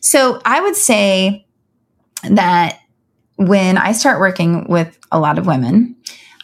So 0.00 0.40
i 0.44 0.60
would 0.60 0.76
say 0.76 1.46
that 2.30 2.78
when 3.38 3.78
i 3.78 3.92
start 3.92 4.20
working 4.20 4.66
with 4.68 4.98
a 5.10 5.18
lot 5.18 5.38
of 5.38 5.46
women 5.46 5.96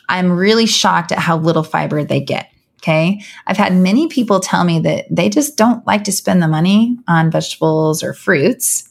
i'm 0.08 0.32
really 0.32 0.66
shocked 0.66 1.12
at 1.12 1.18
how 1.18 1.36
little 1.36 1.62
fiber 1.62 2.02
they 2.02 2.20
get 2.20 2.50
okay 2.78 3.20
i've 3.46 3.56
had 3.56 3.74
many 3.74 4.08
people 4.08 4.40
tell 4.40 4.64
me 4.64 4.80
that 4.80 5.04
they 5.10 5.28
just 5.28 5.56
don't 5.56 5.86
like 5.86 6.04
to 6.04 6.12
spend 6.12 6.42
the 6.42 6.48
money 6.48 6.96
on 7.06 7.30
vegetables 7.30 8.02
or 8.02 8.14
fruits 8.14 8.88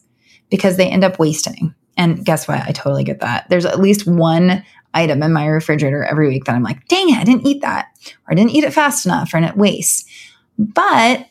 because 0.49 0.77
they 0.77 0.87
end 0.87 1.03
up 1.03 1.19
wasting 1.19 1.73
and 1.97 2.23
guess 2.25 2.47
what? 2.47 2.61
I 2.61 2.71
totally 2.71 3.03
get 3.03 3.19
that. 3.19 3.47
There's 3.49 3.65
at 3.65 3.79
least 3.79 4.07
one 4.07 4.63
item 4.93 5.23
in 5.23 5.33
my 5.33 5.45
refrigerator 5.47 6.03
every 6.03 6.27
week 6.27 6.45
that 6.45 6.55
I'm 6.55 6.63
like, 6.63 6.87
dang 6.87 7.09
it, 7.09 7.17
I 7.17 7.23
didn't 7.23 7.45
eat 7.45 7.61
that, 7.61 7.87
or 8.27 8.33
I 8.33 8.35
didn't 8.35 8.51
eat 8.51 8.63
it 8.63 8.73
fast 8.73 9.05
enough, 9.05 9.33
or 9.33 9.37
it 9.37 9.57
wastes. 9.57 10.05
But, 10.57 11.27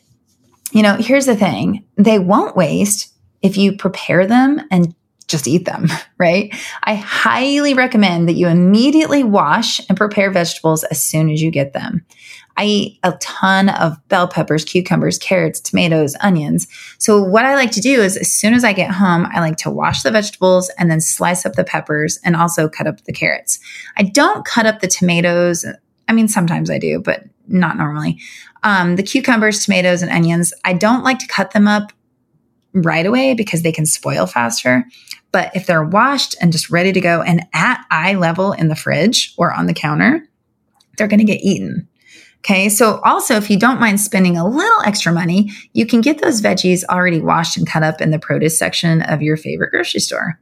you 0.71 0.81
know, 0.81 0.95
here's 0.95 1.25
the 1.25 1.35
thing 1.35 1.85
they 1.97 2.19
won't 2.19 2.55
waste 2.55 3.13
if 3.41 3.57
you 3.57 3.75
prepare 3.75 4.25
them 4.25 4.61
and 4.71 4.95
just 5.33 5.47
eat 5.47 5.65
them, 5.65 5.87
right? 6.17 6.55
I 6.83 6.95
highly 6.95 7.73
recommend 7.73 8.29
that 8.29 8.33
you 8.33 8.47
immediately 8.47 9.23
wash 9.23 9.81
and 9.89 9.97
prepare 9.97 10.31
vegetables 10.31 10.83
as 10.85 11.03
soon 11.03 11.29
as 11.29 11.41
you 11.41 11.51
get 11.51 11.73
them. 11.73 12.05
I 12.55 12.65
eat 12.65 12.99
a 13.01 13.13
ton 13.13 13.69
of 13.69 13.97
bell 14.09 14.27
peppers, 14.27 14.63
cucumbers, 14.63 15.17
carrots, 15.17 15.59
tomatoes, 15.59 16.15
onions. 16.21 16.67
So, 16.99 17.21
what 17.21 17.45
I 17.45 17.55
like 17.55 17.71
to 17.71 17.81
do 17.81 17.99
is, 17.99 18.15
as 18.15 18.31
soon 18.31 18.53
as 18.53 18.63
I 18.63 18.73
get 18.73 18.91
home, 18.91 19.27
I 19.31 19.39
like 19.39 19.57
to 19.57 19.71
wash 19.71 20.03
the 20.03 20.11
vegetables 20.11 20.69
and 20.77 20.89
then 20.89 21.01
slice 21.01 21.47
up 21.47 21.53
the 21.53 21.63
peppers 21.63 22.19
and 22.23 22.35
also 22.35 22.69
cut 22.69 22.85
up 22.85 23.03
the 23.05 23.11
carrots. 23.11 23.59
I 23.97 24.03
don't 24.03 24.45
cut 24.45 24.67
up 24.67 24.81
the 24.81 24.87
tomatoes. 24.87 25.65
I 26.07 26.13
mean, 26.13 26.27
sometimes 26.27 26.69
I 26.69 26.77
do, 26.77 26.99
but 26.99 27.23
not 27.47 27.75
normally. 27.75 28.19
Um, 28.61 28.97
the 28.97 29.03
cucumbers, 29.03 29.65
tomatoes, 29.65 30.03
and 30.03 30.11
onions, 30.11 30.53
I 30.63 30.73
don't 30.73 31.03
like 31.03 31.17
to 31.19 31.27
cut 31.27 31.51
them 31.51 31.67
up 31.67 31.91
right 32.73 33.05
away 33.05 33.33
because 33.33 33.61
they 33.61 33.71
can 33.71 33.85
spoil 33.85 34.25
faster. 34.25 34.85
But 35.33 35.53
if 35.53 35.65
they're 35.65 35.83
washed 35.83 36.37
and 36.39 36.53
just 36.53 36.69
ready 36.69 36.93
to 36.93 37.01
go 37.01 37.21
and 37.21 37.45
at 37.53 37.83
eye 37.91 38.13
level 38.13 38.53
in 38.53 38.69
the 38.69 38.75
fridge 38.75 39.33
or 39.37 39.51
on 39.51 39.65
the 39.65 39.73
counter, 39.73 40.25
they're 40.97 41.07
going 41.07 41.19
to 41.19 41.25
get 41.25 41.41
eaten. 41.41 41.89
Okay. 42.39 42.69
So 42.69 42.99
also, 43.05 43.35
if 43.35 43.49
you 43.49 43.57
don't 43.57 43.79
mind 43.79 43.99
spending 43.99 44.37
a 44.37 44.47
little 44.47 44.81
extra 44.85 45.11
money, 45.11 45.49
you 45.73 45.85
can 45.85 46.01
get 46.01 46.21
those 46.21 46.41
veggies 46.41 46.83
already 46.85 47.19
washed 47.19 47.57
and 47.57 47.67
cut 47.67 47.83
up 47.83 47.99
in 47.99 48.11
the 48.11 48.19
produce 48.19 48.59
section 48.59 49.01
of 49.01 49.21
your 49.21 49.37
favorite 49.37 49.71
grocery 49.71 50.01
store. 50.01 50.39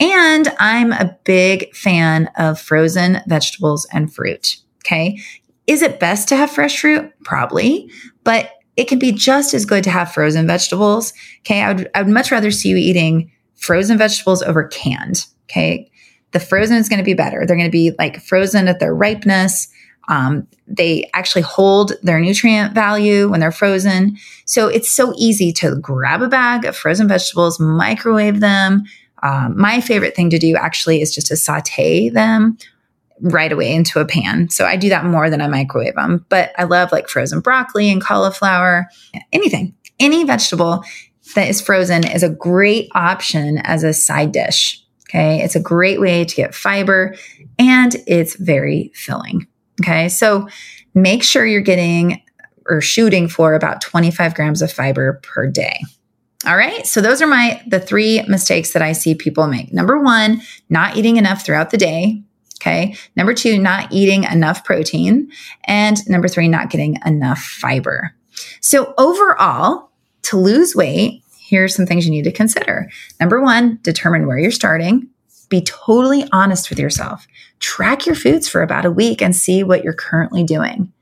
And 0.00 0.48
I'm 0.58 0.92
a 0.92 1.16
big 1.24 1.74
fan 1.74 2.30
of 2.38 2.60
frozen 2.60 3.20
vegetables 3.26 3.86
and 3.92 4.12
fruit. 4.12 4.56
Okay. 4.84 5.18
Is 5.66 5.82
it 5.82 6.00
best 6.00 6.28
to 6.28 6.36
have 6.36 6.50
fresh 6.50 6.80
fruit? 6.80 7.12
Probably, 7.24 7.90
but 8.24 8.50
it 8.76 8.88
can 8.88 8.98
be 8.98 9.12
just 9.12 9.52
as 9.52 9.66
good 9.66 9.84
to 9.84 9.90
have 9.90 10.12
frozen 10.12 10.46
vegetables. 10.46 11.12
Okay. 11.40 11.60
I 11.60 11.72
would, 11.72 11.90
I 11.94 12.02
would 12.02 12.12
much 12.12 12.30
rather 12.30 12.50
see 12.50 12.70
you 12.70 12.76
eating 12.76 13.30
frozen 13.62 13.96
vegetables 13.96 14.42
over 14.42 14.64
canned. 14.64 15.26
Okay. 15.44 15.90
The 16.32 16.40
frozen 16.40 16.76
is 16.76 16.88
going 16.88 16.98
to 16.98 17.04
be 17.04 17.14
better. 17.14 17.44
They're 17.46 17.56
going 17.56 17.68
to 17.68 17.70
be 17.70 17.92
like 17.98 18.20
frozen 18.20 18.68
at 18.68 18.80
their 18.80 18.94
ripeness. 18.94 19.68
Um, 20.08 20.48
they 20.66 21.08
actually 21.14 21.42
hold 21.42 21.92
their 22.02 22.18
nutrient 22.18 22.74
value 22.74 23.30
when 23.30 23.40
they're 23.40 23.52
frozen. 23.52 24.16
So 24.46 24.66
it's 24.66 24.90
so 24.90 25.12
easy 25.16 25.52
to 25.54 25.76
grab 25.76 26.22
a 26.22 26.28
bag 26.28 26.64
of 26.64 26.76
frozen 26.76 27.06
vegetables, 27.06 27.60
microwave 27.60 28.40
them. 28.40 28.84
Um, 29.22 29.56
my 29.56 29.80
favorite 29.80 30.16
thing 30.16 30.30
to 30.30 30.38
do 30.38 30.56
actually 30.56 31.00
is 31.00 31.14
just 31.14 31.28
to 31.28 31.36
saute 31.36 32.08
them 32.08 32.58
right 33.20 33.52
away 33.52 33.72
into 33.72 34.00
a 34.00 34.04
pan. 34.04 34.48
So 34.50 34.64
I 34.64 34.76
do 34.76 34.88
that 34.88 35.04
more 35.04 35.30
than 35.30 35.40
I 35.40 35.46
microwave 35.46 35.94
them. 35.94 36.26
But 36.28 36.52
I 36.58 36.64
love 36.64 36.90
like 36.90 37.08
frozen 37.08 37.38
broccoli 37.38 37.88
and 37.88 38.02
cauliflower, 38.02 38.88
anything, 39.32 39.74
any 40.00 40.24
vegetable 40.24 40.82
that 41.34 41.48
is 41.48 41.60
frozen 41.60 42.06
is 42.06 42.22
a 42.22 42.28
great 42.28 42.88
option 42.94 43.58
as 43.58 43.84
a 43.84 43.92
side 43.92 44.32
dish. 44.32 44.84
Okay. 45.08 45.42
It's 45.42 45.56
a 45.56 45.60
great 45.60 46.00
way 46.00 46.24
to 46.24 46.34
get 46.34 46.54
fiber 46.54 47.14
and 47.58 47.96
it's 48.06 48.34
very 48.36 48.90
filling. 48.94 49.46
Okay. 49.80 50.08
So 50.08 50.48
make 50.94 51.22
sure 51.22 51.44
you're 51.44 51.60
getting 51.60 52.22
or 52.66 52.80
shooting 52.80 53.28
for 53.28 53.54
about 53.54 53.80
25 53.80 54.34
grams 54.34 54.62
of 54.62 54.72
fiber 54.72 55.20
per 55.22 55.48
day. 55.48 55.78
All 56.46 56.56
right. 56.56 56.86
So 56.86 57.00
those 57.00 57.22
are 57.22 57.26
my 57.26 57.62
the 57.68 57.78
three 57.78 58.22
mistakes 58.26 58.72
that 58.72 58.82
I 58.82 58.92
see 58.92 59.14
people 59.14 59.46
make. 59.46 59.72
Number 59.72 60.00
1, 60.00 60.40
not 60.70 60.96
eating 60.96 61.16
enough 61.16 61.44
throughout 61.44 61.70
the 61.70 61.76
day. 61.76 62.22
Okay. 62.60 62.96
Number 63.16 63.34
2, 63.34 63.58
not 63.58 63.92
eating 63.92 64.24
enough 64.24 64.64
protein, 64.64 65.30
and 65.64 65.98
number 66.08 66.28
3, 66.28 66.48
not 66.48 66.70
getting 66.70 66.96
enough 67.04 67.40
fiber. 67.40 68.14
So 68.60 68.94
overall, 68.98 69.91
to 70.22 70.36
lose 70.36 70.74
weight, 70.74 71.22
here's 71.38 71.74
some 71.74 71.86
things 71.86 72.04
you 72.04 72.10
need 72.10 72.24
to 72.24 72.32
consider. 72.32 72.90
Number 73.20 73.40
1, 73.40 73.80
determine 73.82 74.26
where 74.26 74.38
you're 74.38 74.50
starting. 74.50 75.08
Be 75.48 75.60
totally 75.62 76.24
honest 76.32 76.70
with 76.70 76.78
yourself. 76.78 77.26
Track 77.58 78.06
your 78.06 78.14
foods 78.14 78.48
for 78.48 78.62
about 78.62 78.86
a 78.86 78.90
week 78.90 79.20
and 79.20 79.36
see 79.36 79.62
what 79.62 79.84
you're 79.84 79.92
currently 79.92 80.44
doing. 80.44 80.92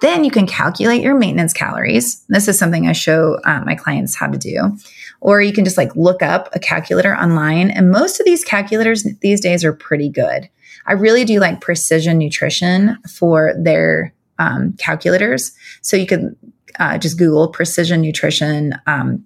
Then 0.00 0.24
you 0.24 0.30
can 0.30 0.46
calculate 0.46 1.02
your 1.02 1.18
maintenance 1.18 1.52
calories. 1.52 2.22
This 2.28 2.48
is 2.48 2.58
something 2.58 2.86
I 2.86 2.92
show 2.92 3.38
uh, 3.44 3.62
my 3.64 3.74
clients 3.74 4.14
how 4.14 4.26
to 4.26 4.38
do. 4.38 4.76
Or 5.20 5.40
you 5.40 5.52
can 5.52 5.64
just 5.64 5.78
like 5.78 5.96
look 5.96 6.22
up 6.22 6.50
a 6.52 6.58
calculator 6.58 7.16
online. 7.16 7.70
And 7.70 7.90
most 7.90 8.20
of 8.20 8.26
these 8.26 8.44
calculators 8.44 9.04
these 9.22 9.40
days 9.40 9.64
are 9.64 9.72
pretty 9.72 10.10
good. 10.10 10.48
I 10.86 10.92
really 10.92 11.24
do 11.24 11.40
like 11.40 11.60
precision 11.60 12.18
nutrition 12.18 12.98
for 13.08 13.54
their 13.58 14.12
um, 14.38 14.74
calculators. 14.74 15.52
So 15.80 15.96
you 15.96 16.06
could 16.06 16.36
uh, 16.78 16.98
just 16.98 17.18
Google 17.18 17.48
precision 17.48 18.00
nutrition 18.00 18.74
um, 18.86 19.24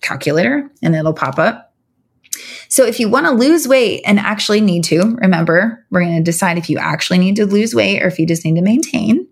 calculator 0.00 0.70
and 0.82 0.94
it'll 0.94 1.12
pop 1.12 1.38
up. 1.38 1.74
So 2.68 2.84
if 2.84 2.98
you 3.00 3.08
want 3.08 3.26
to 3.26 3.32
lose 3.32 3.68
weight 3.68 4.02
and 4.04 4.18
actually 4.18 4.60
need 4.60 4.84
to, 4.84 5.16
remember, 5.20 5.84
we're 5.90 6.00
going 6.00 6.16
to 6.16 6.22
decide 6.22 6.58
if 6.58 6.68
you 6.68 6.78
actually 6.78 7.18
need 7.18 7.36
to 7.36 7.46
lose 7.46 7.74
weight 7.74 8.02
or 8.02 8.08
if 8.08 8.18
you 8.18 8.26
just 8.26 8.44
need 8.44 8.56
to 8.56 8.62
maintain. 8.62 9.26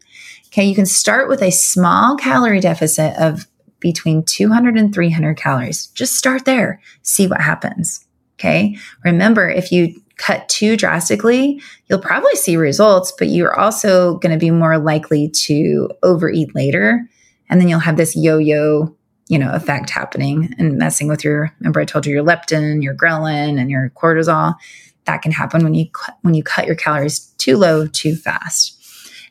Okay, 0.46 0.64
you 0.64 0.74
can 0.74 0.86
start 0.86 1.28
with 1.28 1.42
a 1.42 1.50
small 1.50 2.16
calorie 2.16 2.60
deficit 2.60 3.16
of 3.18 3.46
between 3.80 4.22
200 4.24 4.76
and 4.76 4.94
300 4.94 5.36
calories. 5.36 5.88
Just 5.88 6.16
start 6.16 6.44
there, 6.44 6.80
see 7.02 7.26
what 7.26 7.40
happens. 7.40 8.06
Okay, 8.38 8.76
remember, 9.04 9.48
if 9.48 9.70
you 9.70 10.00
cut 10.16 10.48
too 10.48 10.76
drastically, 10.76 11.60
you'll 11.86 11.98
probably 11.98 12.34
see 12.36 12.56
results, 12.56 13.12
but 13.18 13.28
you're 13.28 13.58
also 13.58 14.18
going 14.18 14.32
to 14.32 14.38
be 14.38 14.50
more 14.50 14.78
likely 14.78 15.28
to 15.28 15.90
overeat 16.02 16.54
later 16.54 17.08
And 17.54 17.60
then 17.60 17.68
you'll 17.68 17.78
have 17.78 17.96
this 17.96 18.16
yo 18.16 18.38
yo, 18.38 18.96
you 19.28 19.38
know, 19.38 19.52
effect 19.52 19.88
happening 19.88 20.52
and 20.58 20.76
messing 20.76 21.06
with 21.06 21.22
your, 21.22 21.54
remember 21.60 21.78
I 21.78 21.84
told 21.84 22.04
you 22.04 22.12
your 22.12 22.24
leptin, 22.24 22.82
your 22.82 22.96
ghrelin, 22.96 23.60
and 23.60 23.70
your 23.70 23.90
cortisol. 23.90 24.56
That 25.04 25.22
can 25.22 25.30
happen 25.30 25.62
when 25.62 25.72
you, 25.72 25.86
when 26.22 26.34
you 26.34 26.42
cut 26.42 26.66
your 26.66 26.74
calories 26.74 27.20
too 27.38 27.56
low, 27.56 27.86
too 27.86 28.16
fast. 28.16 28.76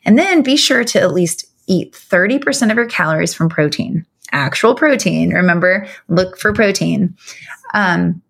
And 0.06 0.18
then 0.18 0.42
be 0.42 0.56
sure 0.56 0.84
to 0.84 1.00
at 1.02 1.12
least 1.12 1.44
eat 1.66 1.92
30% 1.92 2.70
of 2.70 2.78
your 2.78 2.86
calories 2.86 3.34
from 3.34 3.50
protein, 3.50 4.06
actual 4.32 4.74
protein. 4.74 5.34
Remember, 5.34 5.86
look 6.08 6.38
for 6.38 6.54
protein. 6.54 7.14
Um, 7.74 8.22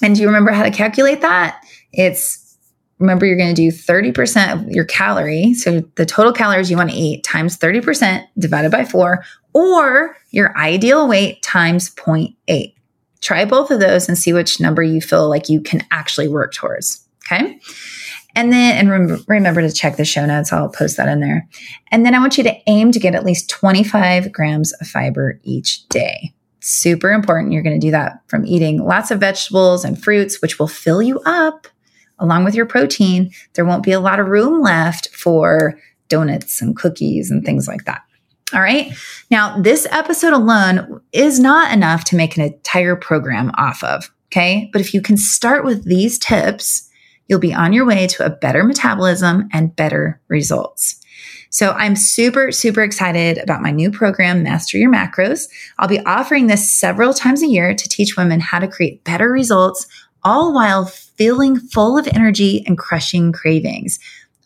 and 0.00 0.14
do 0.14 0.22
you 0.22 0.28
remember 0.28 0.52
how 0.52 0.62
to 0.62 0.70
calculate 0.70 1.22
that? 1.22 1.60
It's 1.92 2.50
remember 3.00 3.26
you're 3.26 3.36
going 3.36 3.52
to 3.54 3.70
do 3.70 3.72
30% 3.72 4.52
of 4.52 4.70
your 4.70 4.84
calorie. 4.84 5.54
So 5.54 5.80
the 5.96 6.06
total 6.06 6.32
calories 6.32 6.70
you 6.70 6.76
want 6.76 6.90
to 6.90 6.96
eat 6.96 7.24
times 7.24 7.58
30% 7.58 8.24
divided 8.38 8.70
by 8.70 8.84
four, 8.84 9.24
or 9.52 10.16
your 10.30 10.56
ideal 10.56 11.08
weight 11.08 11.42
times 11.42 11.94
0.8. 11.94 12.74
Try 13.20 13.44
both 13.44 13.70
of 13.70 13.80
those 13.80 14.08
and 14.08 14.16
see 14.16 14.32
which 14.32 14.60
number 14.60 14.82
you 14.82 15.00
feel 15.00 15.28
like 15.28 15.48
you 15.48 15.60
can 15.60 15.84
actually 15.90 16.28
work 16.28 16.54
towards. 16.54 17.06
Okay. 17.26 17.60
And 18.34 18.52
then, 18.52 18.76
and 18.76 18.90
rem- 18.90 19.24
remember 19.26 19.60
to 19.60 19.72
check 19.72 19.96
the 19.96 20.04
show 20.04 20.24
notes. 20.24 20.52
I'll 20.52 20.68
post 20.68 20.96
that 20.96 21.08
in 21.08 21.20
there. 21.20 21.48
And 21.90 22.06
then 22.06 22.14
I 22.14 22.20
want 22.20 22.38
you 22.38 22.44
to 22.44 22.56
aim 22.66 22.92
to 22.92 23.00
get 23.00 23.14
at 23.14 23.24
least 23.24 23.50
25 23.50 24.32
grams 24.32 24.72
of 24.74 24.86
fiber 24.86 25.40
each 25.42 25.86
day. 25.88 26.32
Super 26.60 27.10
important. 27.10 27.52
You're 27.52 27.62
going 27.62 27.78
to 27.78 27.86
do 27.86 27.90
that 27.90 28.20
from 28.28 28.46
eating 28.46 28.78
lots 28.84 29.10
of 29.10 29.20
vegetables 29.20 29.84
and 29.84 30.02
fruits, 30.02 30.40
which 30.40 30.58
will 30.58 30.68
fill 30.68 31.02
you 31.02 31.20
up 31.24 31.66
along 32.20 32.44
with 32.44 32.54
your 32.54 32.66
protein, 32.66 33.32
there 33.54 33.64
won't 33.64 33.82
be 33.82 33.92
a 33.92 34.00
lot 34.00 34.20
of 34.20 34.28
room 34.28 34.60
left 34.60 35.08
for 35.08 35.80
donuts 36.08 36.62
and 36.62 36.76
cookies 36.76 37.30
and 37.30 37.44
things 37.44 37.66
like 37.66 37.84
that. 37.86 38.02
All 38.52 38.60
right. 38.60 38.92
Now, 39.30 39.60
this 39.60 39.86
episode 39.90 40.32
alone 40.32 41.00
is 41.12 41.38
not 41.38 41.72
enough 41.72 42.04
to 42.04 42.16
make 42.16 42.36
an 42.36 42.42
entire 42.42 42.96
program 42.96 43.50
off 43.56 43.82
of. 43.84 44.12
Okay. 44.28 44.70
But 44.72 44.80
if 44.80 44.94
you 44.94 45.02
can 45.02 45.16
start 45.16 45.64
with 45.64 45.84
these 45.84 46.18
tips, 46.18 46.88
you'll 47.28 47.38
be 47.38 47.54
on 47.54 47.72
your 47.72 47.86
way 47.86 48.06
to 48.08 48.24
a 48.24 48.30
better 48.30 48.64
metabolism 48.64 49.48
and 49.52 49.74
better 49.74 50.20
results. 50.28 50.96
So 51.50 51.72
I'm 51.72 51.96
super, 51.96 52.52
super 52.52 52.82
excited 52.82 53.38
about 53.38 53.60
my 53.60 53.72
new 53.72 53.90
program, 53.90 54.44
Master 54.44 54.78
Your 54.78 54.90
Macros. 54.90 55.48
I'll 55.78 55.88
be 55.88 56.04
offering 56.06 56.46
this 56.46 56.72
several 56.72 57.12
times 57.12 57.42
a 57.42 57.48
year 57.48 57.74
to 57.74 57.88
teach 57.88 58.16
women 58.16 58.38
how 58.38 58.60
to 58.60 58.68
create 58.68 59.02
better 59.02 59.30
results 59.30 59.86
all 60.22 60.54
while 60.54 60.86
feeling 60.86 61.58
full 61.58 61.98
of 61.98 62.06
energy 62.08 62.62
and 62.66 62.78
crushing 62.78 63.32
cravings. 63.32 63.98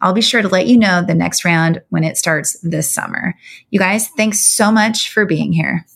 I'll 0.05 0.13
be 0.13 0.21
sure 0.21 0.43
to 0.43 0.49
let 0.49 0.67
you 0.67 0.77
know 0.77 1.03
the 1.03 1.15
next 1.15 1.47
round 1.47 1.81
when 1.89 2.05
it 2.05 2.19
starts 2.19 2.61
this 2.61 2.93
summer. 2.93 3.35
You 3.71 3.79
guys, 3.79 4.09
thanks 4.19 4.45
so 4.45 4.71
much 4.71 5.11
for 5.11 5.25
being 5.25 5.51
here. 5.51 5.87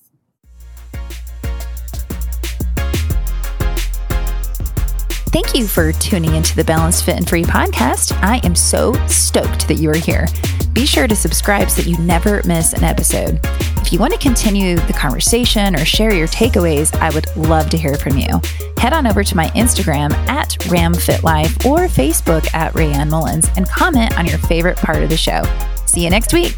Thank 5.31 5.55
you 5.55 5.67
for 5.67 5.93
tuning 5.93 6.35
into 6.35 6.57
the 6.57 6.65
Balanced 6.65 7.05
Fit 7.05 7.19
and 7.19 7.29
Free 7.29 7.45
podcast. 7.45 8.19
I 8.23 8.39
am 8.45 8.55
so 8.55 8.95
stoked 9.09 9.69
that 9.69 9.75
you 9.75 9.91
are 9.91 9.97
here. 9.97 10.27
Be 10.73 10.87
sure 10.87 11.07
to 11.07 11.15
subscribe 11.15 11.69
so 11.69 11.83
that 11.83 11.91
you 11.91 11.99
never 11.99 12.43
miss 12.47 12.73
an 12.73 12.85
episode. 12.85 13.39
If 13.89 13.95
you 13.95 14.01
want 14.01 14.13
to 14.13 14.19
continue 14.19 14.77
the 14.77 14.93
conversation 14.93 15.75
or 15.75 15.83
share 15.83 16.13
your 16.13 16.29
takeaways, 16.29 16.95
I 16.97 17.09
would 17.09 17.35
love 17.39 17.71
to 17.71 17.79
hear 17.79 17.95
from 17.95 18.19
you. 18.19 18.39
Head 18.77 18.93
on 18.93 19.07
over 19.07 19.25
to 19.25 19.35
my 19.35 19.47
Instagram 19.53 20.13
at 20.29 20.51
RamFitLife 20.67 21.65
or 21.65 21.89
Facebook 21.89 22.53
at 22.53 22.75
Raeanne 22.75 23.09
Mullins 23.09 23.49
and 23.57 23.67
comment 23.67 24.19
on 24.19 24.27
your 24.27 24.37
favorite 24.41 24.77
part 24.77 25.03
of 25.03 25.09
the 25.09 25.17
show. 25.17 25.43
See 25.87 26.05
you 26.05 26.11
next 26.11 26.35
week. 26.35 26.55